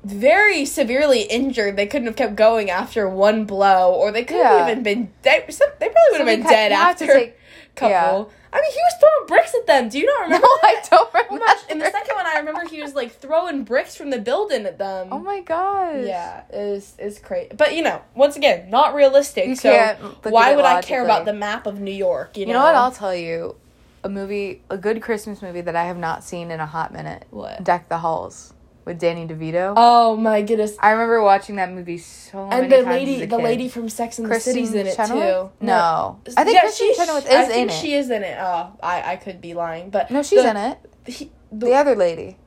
very 0.03 0.63
severely 0.63 1.23
injured 1.23 1.75
they 1.75 1.87
couldn't 1.87 2.05
have 2.07 2.15
kept 2.15 2.35
going 2.35 2.69
after 2.69 3.09
one 3.09 3.43
blow 3.45 3.91
or 3.93 4.11
they 4.11 4.23
could 4.23 4.37
have 4.37 4.67
Yeah. 4.67 4.71
even 4.71 4.83
been 4.83 5.11
they, 5.23 5.43
some, 5.49 5.69
they 5.79 5.89
probably 5.89 6.11
would 6.11 6.19
have 6.19 6.27
been 6.27 6.43
dead 6.43 6.71
have 6.71 6.95
to 6.97 7.03
after 7.05 7.13
take- 7.13 7.37
couple 7.77 7.89
yeah. 7.89 8.57
i 8.57 8.61
mean 8.61 8.71
he 8.71 8.77
was 8.79 8.93
throwing 8.99 9.27
bricks 9.27 9.53
at 9.55 9.65
them 9.67 9.87
do 9.89 9.97
you 9.99 10.05
not 10.05 10.21
remember? 10.23 10.47
no, 10.51 10.57
remember 10.63 10.67
I 10.67 10.89
don't 10.89 11.09
Oh 11.13 11.19
remember. 11.23 11.45
my 11.45 11.57
in 11.69 11.79
the 11.79 11.91
second 11.91 12.15
one 12.15 12.25
i 12.25 12.37
remember 12.39 12.65
he 12.67 12.81
was 12.81 12.93
like 12.95 13.11
throwing 13.13 13.63
bricks 13.63 13.95
from 13.95 14.09
the 14.09 14.19
building 14.19 14.65
at 14.65 14.77
them 14.77 15.07
Oh 15.11 15.19
my 15.19 15.41
gosh. 15.41 16.05
yeah 16.05 16.43
is 16.51 16.95
is 16.99 17.19
crazy 17.19 17.51
but 17.55 17.75
you 17.75 17.81
know 17.83 18.01
once 18.15 18.35
again 18.35 18.69
not 18.69 18.93
realistic 18.95 19.47
You 19.47 19.55
so 19.55 19.71
can't 19.71 20.03
look 20.03 20.25
at 20.25 20.31
why 20.33 20.55
would 20.55 20.65
i 20.65 20.81
care 20.81 21.03
about 21.03 21.25
the 21.25 21.33
map 21.33 21.65
of 21.67 21.79
new 21.79 21.91
york 21.91 22.35
you, 22.35 22.45
You 22.47 22.53
know 22.53 22.63
what? 22.63 22.75
I'll 22.75 22.91
tell 22.91 23.15
you. 23.15 23.55
A 24.03 24.09
movie, 24.09 24.61
a 24.69 24.77
good 24.77 25.01
Christmas 25.01 25.41
movie 25.41 25.59
that 25.61 25.75
I 25.75 25.85
have 25.85 25.97
not 25.97 26.23
seen 26.23 26.49
in 26.51 26.59
a 26.61 26.65
hot 26.65 26.93
minute. 26.93 27.25
What? 27.31 27.63
Deck 27.63 27.89
the 27.89 27.97
Halls 27.97 28.53
with 28.87 28.99
Danny 28.99 29.27
DeVito. 29.27 29.73
oh 29.77 30.15
my 30.15 30.41
goodness 30.41 30.75
I 30.79 30.91
remember 30.91 31.21
watching 31.21 31.57
that 31.57 31.71
movie 31.71 31.97
so 31.99 32.47
many 32.47 32.63
and 32.63 32.71
the 32.71 32.77
times 32.77 32.87
lady 32.87 33.15
as 33.17 33.21
a 33.21 33.25
the 33.27 33.37
lady 33.37 33.67
from 33.69 33.89
sex 33.89 34.17
and 34.17 34.31
the 34.31 34.39
city's 34.39 34.73
in 34.73 34.87
it 34.87 34.95
Chenoweth? 34.95 35.51
too 35.59 35.65
No. 35.65 36.19
I 36.35 36.43
think 36.43 36.57
Kristin 36.59 36.95
Chenoweth 36.95 37.25
is 37.25 37.31
in 37.31 37.35
it. 37.35 37.37
I 37.37 37.43
in 37.43 37.49
think 37.51 37.71
it. 37.71 37.73
she 37.75 37.93
is 37.93 38.09
in 38.09 38.23
it. 38.23 38.37
Oh, 38.39 38.71
I, 38.81 39.11
I 39.11 39.15
could 39.17 39.41
be 39.41 39.53
lying, 39.53 39.89
but 39.91 40.09
No, 40.09 40.23
she's 40.23 40.41
the- 40.41 40.49
in 40.49 40.57
it. 40.57 40.79
He, 41.05 41.31
The 41.51 41.67
the, 41.67 41.73
other 41.73 41.95
lady. 41.95 42.37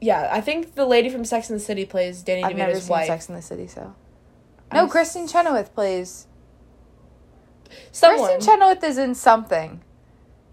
yeah, 0.00 0.28
I 0.32 0.40
think 0.40 0.74
the 0.74 0.84
lady 0.86 1.08
from 1.08 1.24
Sex 1.24 1.48
and 1.50 1.58
the 1.60 1.64
City 1.64 1.84
plays 1.84 2.22
Danny 2.22 2.42
I've 2.44 2.56
never 2.56 2.72
DeVito's 2.72 2.82
seen 2.84 2.90
wife. 2.90 3.06
Sex 3.06 3.28
in 3.28 3.34
the 3.34 3.42
City, 3.42 3.66
so. 3.68 3.94
No, 4.72 4.84
was- 4.84 4.92
Kristin 4.92 5.30
Chenoweth 5.30 5.74
plays. 5.74 6.26
Someone. 7.90 8.30
Kristin 8.30 8.44
Chenoweth 8.44 8.84
is 8.84 8.98
in 8.98 9.14
something. 9.14 9.80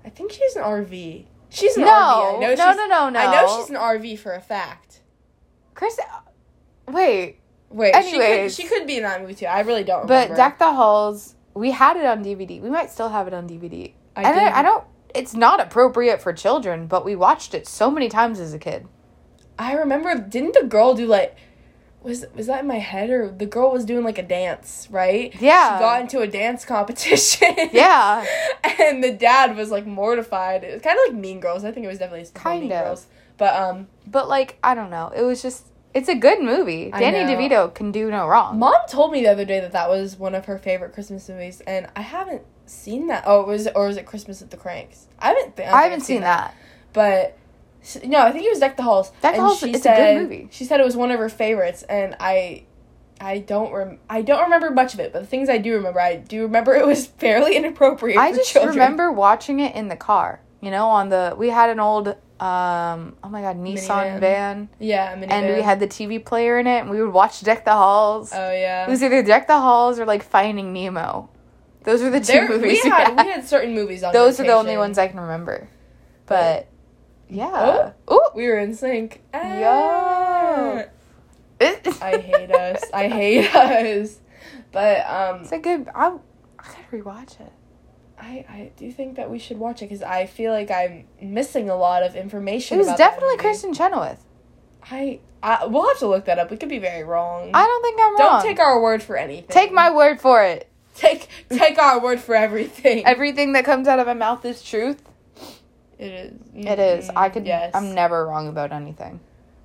I 0.05 0.09
think 0.09 0.31
she's 0.31 0.55
an 0.55 0.63
RV. 0.63 1.25
She's 1.49 1.75
an 1.77 1.83
No, 1.83 1.87
RV. 1.87 2.37
I 2.37 2.39
know 2.39 2.55
no, 2.55 2.71
no, 2.73 2.87
no, 2.87 3.09
no. 3.09 3.19
I 3.19 3.31
know 3.41 3.59
she's 3.59 3.69
an 3.69 3.75
RV 3.75 4.19
for 4.19 4.33
a 4.33 4.41
fact. 4.41 4.88
Kristin. 5.79 6.05
Wait, 6.87 7.37
Wait, 7.69 7.93
Anyways. 7.93 8.55
she 8.55 8.63
could, 8.63 8.73
she 8.73 8.79
could 8.79 8.87
be 8.87 8.97
in 8.97 9.03
that 9.03 9.21
movie 9.21 9.35
too. 9.35 9.45
I 9.45 9.59
really 9.61 9.83
don't 9.83 10.07
but 10.07 10.29
remember. 10.29 10.35
Deck 10.35 10.57
the 10.59 10.73
Halls. 10.73 11.35
We 11.53 11.71
had 11.71 11.97
it 11.97 12.05
on 12.05 12.23
DVD. 12.23 12.61
We 12.61 12.69
might 12.69 12.89
still 12.91 13.09
have 13.09 13.27
it 13.27 13.33
on 13.33 13.47
DVD. 13.47 13.93
I 14.15 14.23
and 14.23 14.39
I, 14.39 14.59
I 14.59 14.61
don't. 14.63 14.83
It's 15.13 15.33
not 15.35 15.59
appropriate 15.59 16.21
for 16.21 16.33
children, 16.33 16.87
but 16.87 17.05
we 17.05 17.15
watched 17.15 17.53
it 17.53 17.67
so 17.67 17.91
many 17.91 18.09
times 18.09 18.39
as 18.39 18.53
a 18.53 18.59
kid. 18.59 18.87
I 19.57 19.73
remember. 19.73 20.15
Didn't 20.15 20.53
the 20.55 20.63
girl 20.67 20.95
do 20.95 21.05
like? 21.05 21.37
Was 22.01 22.25
was 22.33 22.47
that 22.47 22.61
in 22.61 22.67
my 22.67 22.79
head 22.79 23.09
or 23.09 23.29
the 23.29 23.45
girl 23.45 23.71
was 23.71 23.85
doing 23.85 24.03
like 24.03 24.17
a 24.17 24.23
dance, 24.23 24.87
right? 24.89 25.35
Yeah. 25.39 25.77
She 25.77 25.81
got 25.81 26.01
into 26.01 26.19
a 26.21 26.27
dance 26.27 26.65
competition. 26.65 27.55
Yeah. 27.71 28.25
and 28.79 29.03
the 29.03 29.11
dad 29.11 29.55
was 29.57 29.69
like 29.69 29.85
mortified. 29.85 30.63
It 30.63 30.73
was 30.73 30.81
kind 30.81 30.97
of 30.97 31.13
like 31.13 31.21
Mean 31.21 31.39
Girls. 31.39 31.63
I 31.65 31.71
think 31.71 31.85
it 31.85 31.89
was 31.89 31.99
definitely 31.99 32.27
Kind 32.33 32.61
Mean 32.63 32.71
of. 32.71 32.85
Girls. 32.85 33.07
But 33.37 33.53
um, 33.55 33.87
But 34.07 34.27
like, 34.29 34.57
I 34.63 34.73
don't 34.75 34.89
know. 34.89 35.11
It 35.15 35.21
was 35.23 35.41
just. 35.41 35.65
It's 35.93 36.07
a 36.09 36.15
good 36.15 36.41
movie. 36.41 36.91
I 36.93 36.99
Danny 36.99 37.23
know. 37.23 37.37
DeVito 37.39 37.73
can 37.73 37.91
do 37.91 38.11
no 38.11 38.27
wrong. 38.27 38.59
mom 38.59 38.75
told 38.87 39.11
me 39.11 39.21
the 39.23 39.29
other 39.29 39.45
day 39.45 39.59
that 39.59 39.71
that 39.71 39.89
was 39.89 40.17
one 40.17 40.35
of 40.35 40.45
her 40.45 40.57
favorite 40.57 40.93
Christmas 40.93 41.27
movies, 41.29 41.61
and 41.61 41.87
I 41.95 42.01
haven't 42.01 42.43
seen 42.67 43.07
that. 43.07 43.23
Oh, 43.25 43.41
it 43.41 43.47
was 43.47 43.67
or 43.75 43.87
was 43.87 43.97
it 43.97 44.05
Christmas 44.05 44.41
at 44.41 44.51
the 44.51 44.57
Kranks? 44.57 45.07
I 45.17 45.29
haven't. 45.29 45.57
Th- 45.57 45.67
I 45.69 45.83
haven't 45.83 46.01
seen 46.01 46.21
that. 46.21 46.55
but. 46.93 47.35
No, 48.05 48.19
I 48.19 48.31
think 48.33 48.43
it 48.45 48.49
was 48.49 48.59
Deck 48.59 48.75
the 48.75 48.83
Halls. 48.83 49.09
Deck 49.21 49.35
the 49.35 49.41
Halls, 49.41 49.63
it's 49.63 49.69
a 49.69 49.73
good 49.73 49.81
said- 49.83 50.21
movie. 50.21 50.49
She 50.51 50.65
said 50.65 50.81
it 50.81 50.83
was 50.83 50.97
one 50.97 51.11
of 51.11 51.19
her 51.19 51.29
favorites, 51.29 51.81
and 51.83 52.13
I, 52.19 52.65
I 53.21 53.39
don't 53.39 53.71
rem- 53.71 53.99
I 54.09 54.21
don't 54.21 54.43
remember 54.43 54.69
much 54.69 54.93
of 54.93 54.99
it, 54.99 55.13
but 55.13 55.21
the 55.21 55.25
things 55.25 55.47
I 55.47 55.59
do 55.59 55.73
remember, 55.75 56.01
I 56.01 56.17
do 56.17 56.41
remember 56.43 56.75
it 56.75 56.85
was 56.85 57.07
fairly 57.07 57.55
inappropriate. 57.55 58.17
I 58.19 58.33
just 58.33 58.51
children. 58.51 58.75
remember 58.75 59.13
watching 59.13 59.61
it 59.61 59.75
in 59.75 59.87
the 59.87 59.95
car. 59.95 60.41
You 60.59 60.71
know, 60.71 60.87
on 60.89 61.07
the 61.07 61.33
we 61.37 61.49
had 61.49 61.69
an 61.69 61.79
old 61.79 62.17
um 62.39 63.15
oh 63.23 63.29
my 63.29 63.41
god 63.41 63.57
Nissan 63.57 64.15
Minivan. 64.15 64.19
van, 64.19 64.69
Yeah, 64.79 65.15
minivan. 65.15 65.31
and 65.31 65.55
we 65.55 65.61
had 65.61 65.79
the 65.79 65.87
TV 65.87 66.23
player 66.23 66.57
in 66.59 66.67
it, 66.67 66.79
and 66.81 66.89
we 66.89 67.01
would 67.01 67.11
watch 67.13 67.41
Deck 67.41 67.65
the 67.65 67.71
Halls. 67.73 68.31
Oh 68.33 68.51
yeah. 68.51 68.85
it 68.85 68.89
was 68.89 69.03
either 69.03 69.21
Deck 69.23 69.47
the 69.47 69.59
Halls 69.59 69.99
or 69.99 70.05
like 70.05 70.23
Finding 70.23 70.71
Nemo. 70.73 71.29
Those 71.83 72.01
were 72.01 72.09
the 72.09 72.19
two 72.19 72.33
There- 72.33 72.49
movies. 72.49 72.79
we 72.83 72.89
had 72.89 73.15
we 73.17 73.29
had 73.29 73.45
certain 73.47 73.73
movies 73.73 74.03
on. 74.03 74.13
Those 74.13 74.39
are 74.39 74.43
the 74.43 74.53
only 74.53 74.77
ones 74.77 74.97
I 74.97 75.07
can 75.07 75.19
remember. 75.19 75.67
But 76.25 76.67
yeah, 77.29 77.91
oh, 78.07 78.31
We 78.35 78.47
were 78.47 78.57
in 78.59 78.73
sync. 78.75 79.21
Yeah. 79.33 80.85
I 81.61 82.17
hate 82.17 82.51
us. 82.51 82.81
I 82.93 83.07
hate 83.09 83.53
us. 83.55 84.17
But 84.71 85.05
um, 85.09 85.41
It's 85.41 85.51
a 85.51 85.57
good. 85.59 85.87
I 85.93 86.07
I 86.07 86.63
gotta 86.63 86.83
rewatch 86.91 87.39
it. 87.41 87.51
I 88.19 88.45
I 88.49 88.71
do 88.77 88.91
think 88.91 89.15
that 89.15 89.29
we 89.29 89.39
should 89.39 89.57
watch 89.57 89.81
it 89.81 89.85
because 89.89 90.03
I 90.03 90.25
feel 90.25 90.51
like 90.51 90.69
I'm 90.71 91.05
missing 91.21 91.69
a 91.69 91.75
lot 91.75 92.03
of 92.03 92.15
information. 92.15 92.75
It 92.79 92.85
was 92.85 92.95
definitely. 92.97 93.37
Kristin 93.37 93.75
Chenoweth. 93.75 94.23
I, 94.91 95.19
I 95.41 95.65
we'll 95.65 95.87
have 95.87 95.99
to 95.99 96.07
look 96.07 96.25
that 96.25 96.39
up. 96.39 96.51
We 96.51 96.57
could 96.57 96.69
be 96.69 96.79
very 96.79 97.03
wrong. 97.03 97.51
I 97.53 97.65
don't 97.65 97.81
think 97.81 97.99
I'm 98.01 98.17
wrong. 98.19 98.41
don't 98.41 98.43
take 98.43 98.59
our 98.59 98.81
word 98.81 99.01
for 99.03 99.15
anything. 99.17 99.47
Take 99.49 99.71
my 99.71 99.89
word 99.93 100.19
for 100.19 100.43
it. 100.43 100.67
take 100.95 101.27
take 101.49 101.77
our 101.77 101.99
word 101.99 102.19
for 102.19 102.35
everything. 102.35 103.05
Everything 103.05 103.53
that 103.53 103.65
comes 103.65 103.87
out 103.87 103.99
of 103.99 104.07
my 104.07 104.13
mouth 104.13 104.43
is 104.45 104.61
truth. 104.63 105.01
it 105.97 106.11
is. 106.11 106.33
It 106.55 106.79
is. 106.79 107.09
I 107.15 107.29
Mhm, 107.29 107.33
could. 107.33 107.45
Yes. 107.47 107.71
I'm 107.73 107.93
never 107.93 108.25
wrong 108.25 108.47
about 108.47 108.71
anything. 108.71 109.19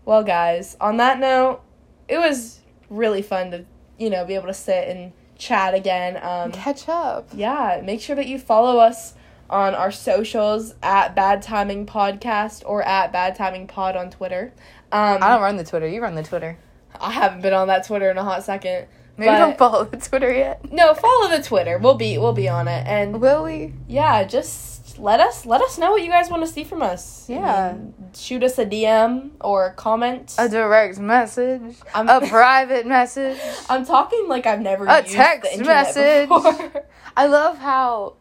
Well, 0.05 0.23
guys, 0.23 0.77
on 0.81 0.99
that 0.99 1.19
note, 1.19 1.61
it 2.09 2.19
was 2.19 2.61
really 2.91 3.23
fun 3.23 3.51
to 3.51 3.65
you 3.99 4.11
know 4.11 4.25
be 4.25 4.35
able 4.35 4.47
to 4.49 4.55
sit 4.55 4.89
and 4.89 5.13
chat 5.39 5.75
again. 5.75 6.19
Um, 6.23 6.53
Catch 6.53 6.89
up. 6.89 7.29
yeah, 7.35 7.81
make 7.85 8.01
sure 8.01 8.17
that 8.17 8.27
you 8.27 8.39
follow 8.39 8.79
us 8.79 9.15
on 9.51 9.75
our 9.75 9.91
socials 9.93 10.75
at 10.83 11.15
Bad 11.15 11.43
Timing 11.43 11.87
Podcast 11.87 12.63
or 12.67 12.83
at 12.83 13.13
Bad 13.13 13.37
Timing 13.37 13.67
Pod 13.67 13.97
on 13.97 14.11
Twitter. 14.11 14.53
Um, 14.91 15.19
I 15.23 15.29
don't 15.29 15.43
run 15.43 15.57
the 15.57 15.65
Twitter. 15.65 15.87
You 15.89 16.01
run 16.03 16.15
the 16.15 16.23
Twitter. 16.23 16.57
I 17.01 17.11
haven't 17.13 17.43
been 17.43 17.53
on 17.53 17.69
that 17.69 17.87
Twitter 17.87 18.11
in 18.11 18.17
a 18.19 18.25
hot 18.25 18.43
second. 18.45 18.87
Maybe 19.17 19.31
But- 19.31 19.39
don't 19.39 19.59
follow 19.59 19.85
the 19.85 19.97
Twitter 19.97 20.33
yet. 20.33 20.73
No, 20.73 20.95
follow 20.95 21.29
the 21.29 21.43
Twitter. 21.43 21.79
We'll 21.79 21.95
be 21.95 22.19
we'll 22.19 22.33
be 22.33 22.49
on 22.49 22.67
it, 22.69 22.87
and 22.87 23.21
Will 23.21 23.45
we? 23.45 23.75
yeah, 23.87 24.25
just 24.25 24.74
let 24.99 25.21
us 25.21 25.45
let 25.47 25.61
us 25.63 25.79
know 25.79 25.91
what 25.93 26.03
you 26.03 26.09
guys 26.09 26.31
want 26.31 26.43
to 26.43 26.47
see 26.53 26.65
from 26.65 26.83
us. 26.83 27.29
I 27.29 27.33
Yeah. 27.33 27.73
mean, 27.73 27.95
shoot 28.15 28.43
us 28.43 28.59
a 28.59 28.67
DM 28.67 29.31
or 29.41 29.71
comment. 29.73 30.35
A 30.39 30.49
direct 30.49 30.99
message. 30.99 31.77
I'm- 31.95 32.09
a 32.09 32.21
private 32.29 32.87
message. 32.87 33.39
I'm 33.69 33.85
talking 33.85 34.27
like 34.29 34.47
I've 34.47 34.61
never 34.61 34.87
A 34.87 35.03
used 35.03 35.15
text 35.15 35.59
the 35.59 35.65
message. 35.65 36.29
before. 36.29 36.87
I 37.17 37.27
love 37.27 37.59
how, 37.59 38.15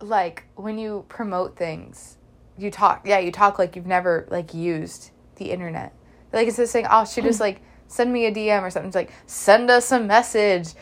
like, 0.00 0.44
when 0.54 0.78
you 0.78 1.04
promote 1.08 1.56
things, 1.56 2.16
you 2.58 2.70
talk. 2.70 3.02
Yeah, 3.06 3.18
you 3.18 3.32
talk 3.32 3.58
like 3.58 3.76
you've 3.76 3.86
never 3.86 4.26
like 4.30 4.54
used 4.54 5.10
the 5.36 5.50
internet. 5.50 5.92
Like 6.32 6.46
instead 6.46 6.64
of 6.64 6.68
saying, 6.68 6.86
"Oh, 6.90 7.04
shoot 7.04 7.24
us," 7.26 7.40
like 7.48 7.62
send 7.86 8.12
me 8.12 8.26
a 8.26 8.32
DM 8.32 8.62
or 8.62 8.70
something. 8.70 8.88
It's 8.88 8.96
like 8.96 9.12
send 9.26 9.70
us 9.70 9.92
a 9.92 10.00
message, 10.00 10.74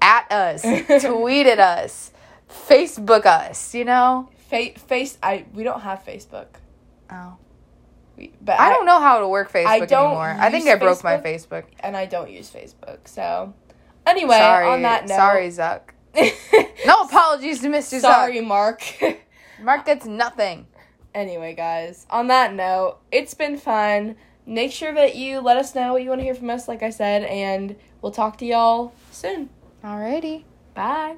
at 0.00 0.30
us, 0.32 0.62
tweet 1.02 1.46
at 1.46 1.58
us, 1.60 2.11
Facebook 2.68 3.26
us. 3.26 3.74
You 3.74 3.84
know. 3.84 4.28
Fa- 4.48 4.78
face 4.78 5.18
I 5.22 5.46
we 5.54 5.62
don't 5.64 5.80
have 5.80 6.04
Facebook. 6.04 6.46
Oh. 7.10 7.36
We, 8.16 8.32
but 8.42 8.60
I 8.60 8.68
don't 8.68 8.84
know 8.84 9.00
how 9.00 9.20
to 9.20 9.28
work 9.28 9.50
Facebook 9.50 9.66
I 9.66 9.80
don't 9.86 10.06
anymore. 10.06 10.36
I 10.38 10.50
think 10.50 10.68
I 10.68 10.76
broke 10.76 11.02
my 11.02 11.16
Facebook. 11.16 11.64
And 11.80 11.96
I 11.96 12.04
don't 12.06 12.30
use 12.30 12.50
Facebook. 12.50 13.08
So 13.08 13.54
anyway, 14.06 14.36
sorry, 14.36 14.66
on 14.66 14.82
that 14.82 15.08
note, 15.08 15.16
sorry, 15.16 15.48
Zuck. 15.48 15.80
No 16.86 17.02
apologies 17.02 17.60
to 17.60 17.68
Mr. 17.68 18.00
sorry, 18.00 18.38
Zuck. 18.38 18.46
Mark. 18.46 18.82
Mark 19.62 19.86
gets 19.86 20.04
nothing. 20.04 20.66
anyway, 21.14 21.54
guys, 21.54 22.06
on 22.10 22.26
that 22.26 22.52
note, 22.52 22.98
it's 23.10 23.34
been 23.34 23.56
fun. 23.56 24.16
Make 24.44 24.72
sure 24.72 24.92
that 24.92 25.14
you 25.14 25.40
let 25.40 25.56
us 25.56 25.74
know 25.74 25.92
what 25.92 26.02
you 26.02 26.08
want 26.08 26.20
to 26.20 26.24
hear 26.24 26.34
from 26.34 26.50
us, 26.50 26.66
like 26.68 26.82
I 26.82 26.90
said, 26.90 27.22
and 27.24 27.76
we'll 28.02 28.12
talk 28.12 28.36
to 28.38 28.44
y'all 28.44 28.92
soon. 29.12 29.48
Alrighty. 29.84 30.44
Bye. 30.74 31.16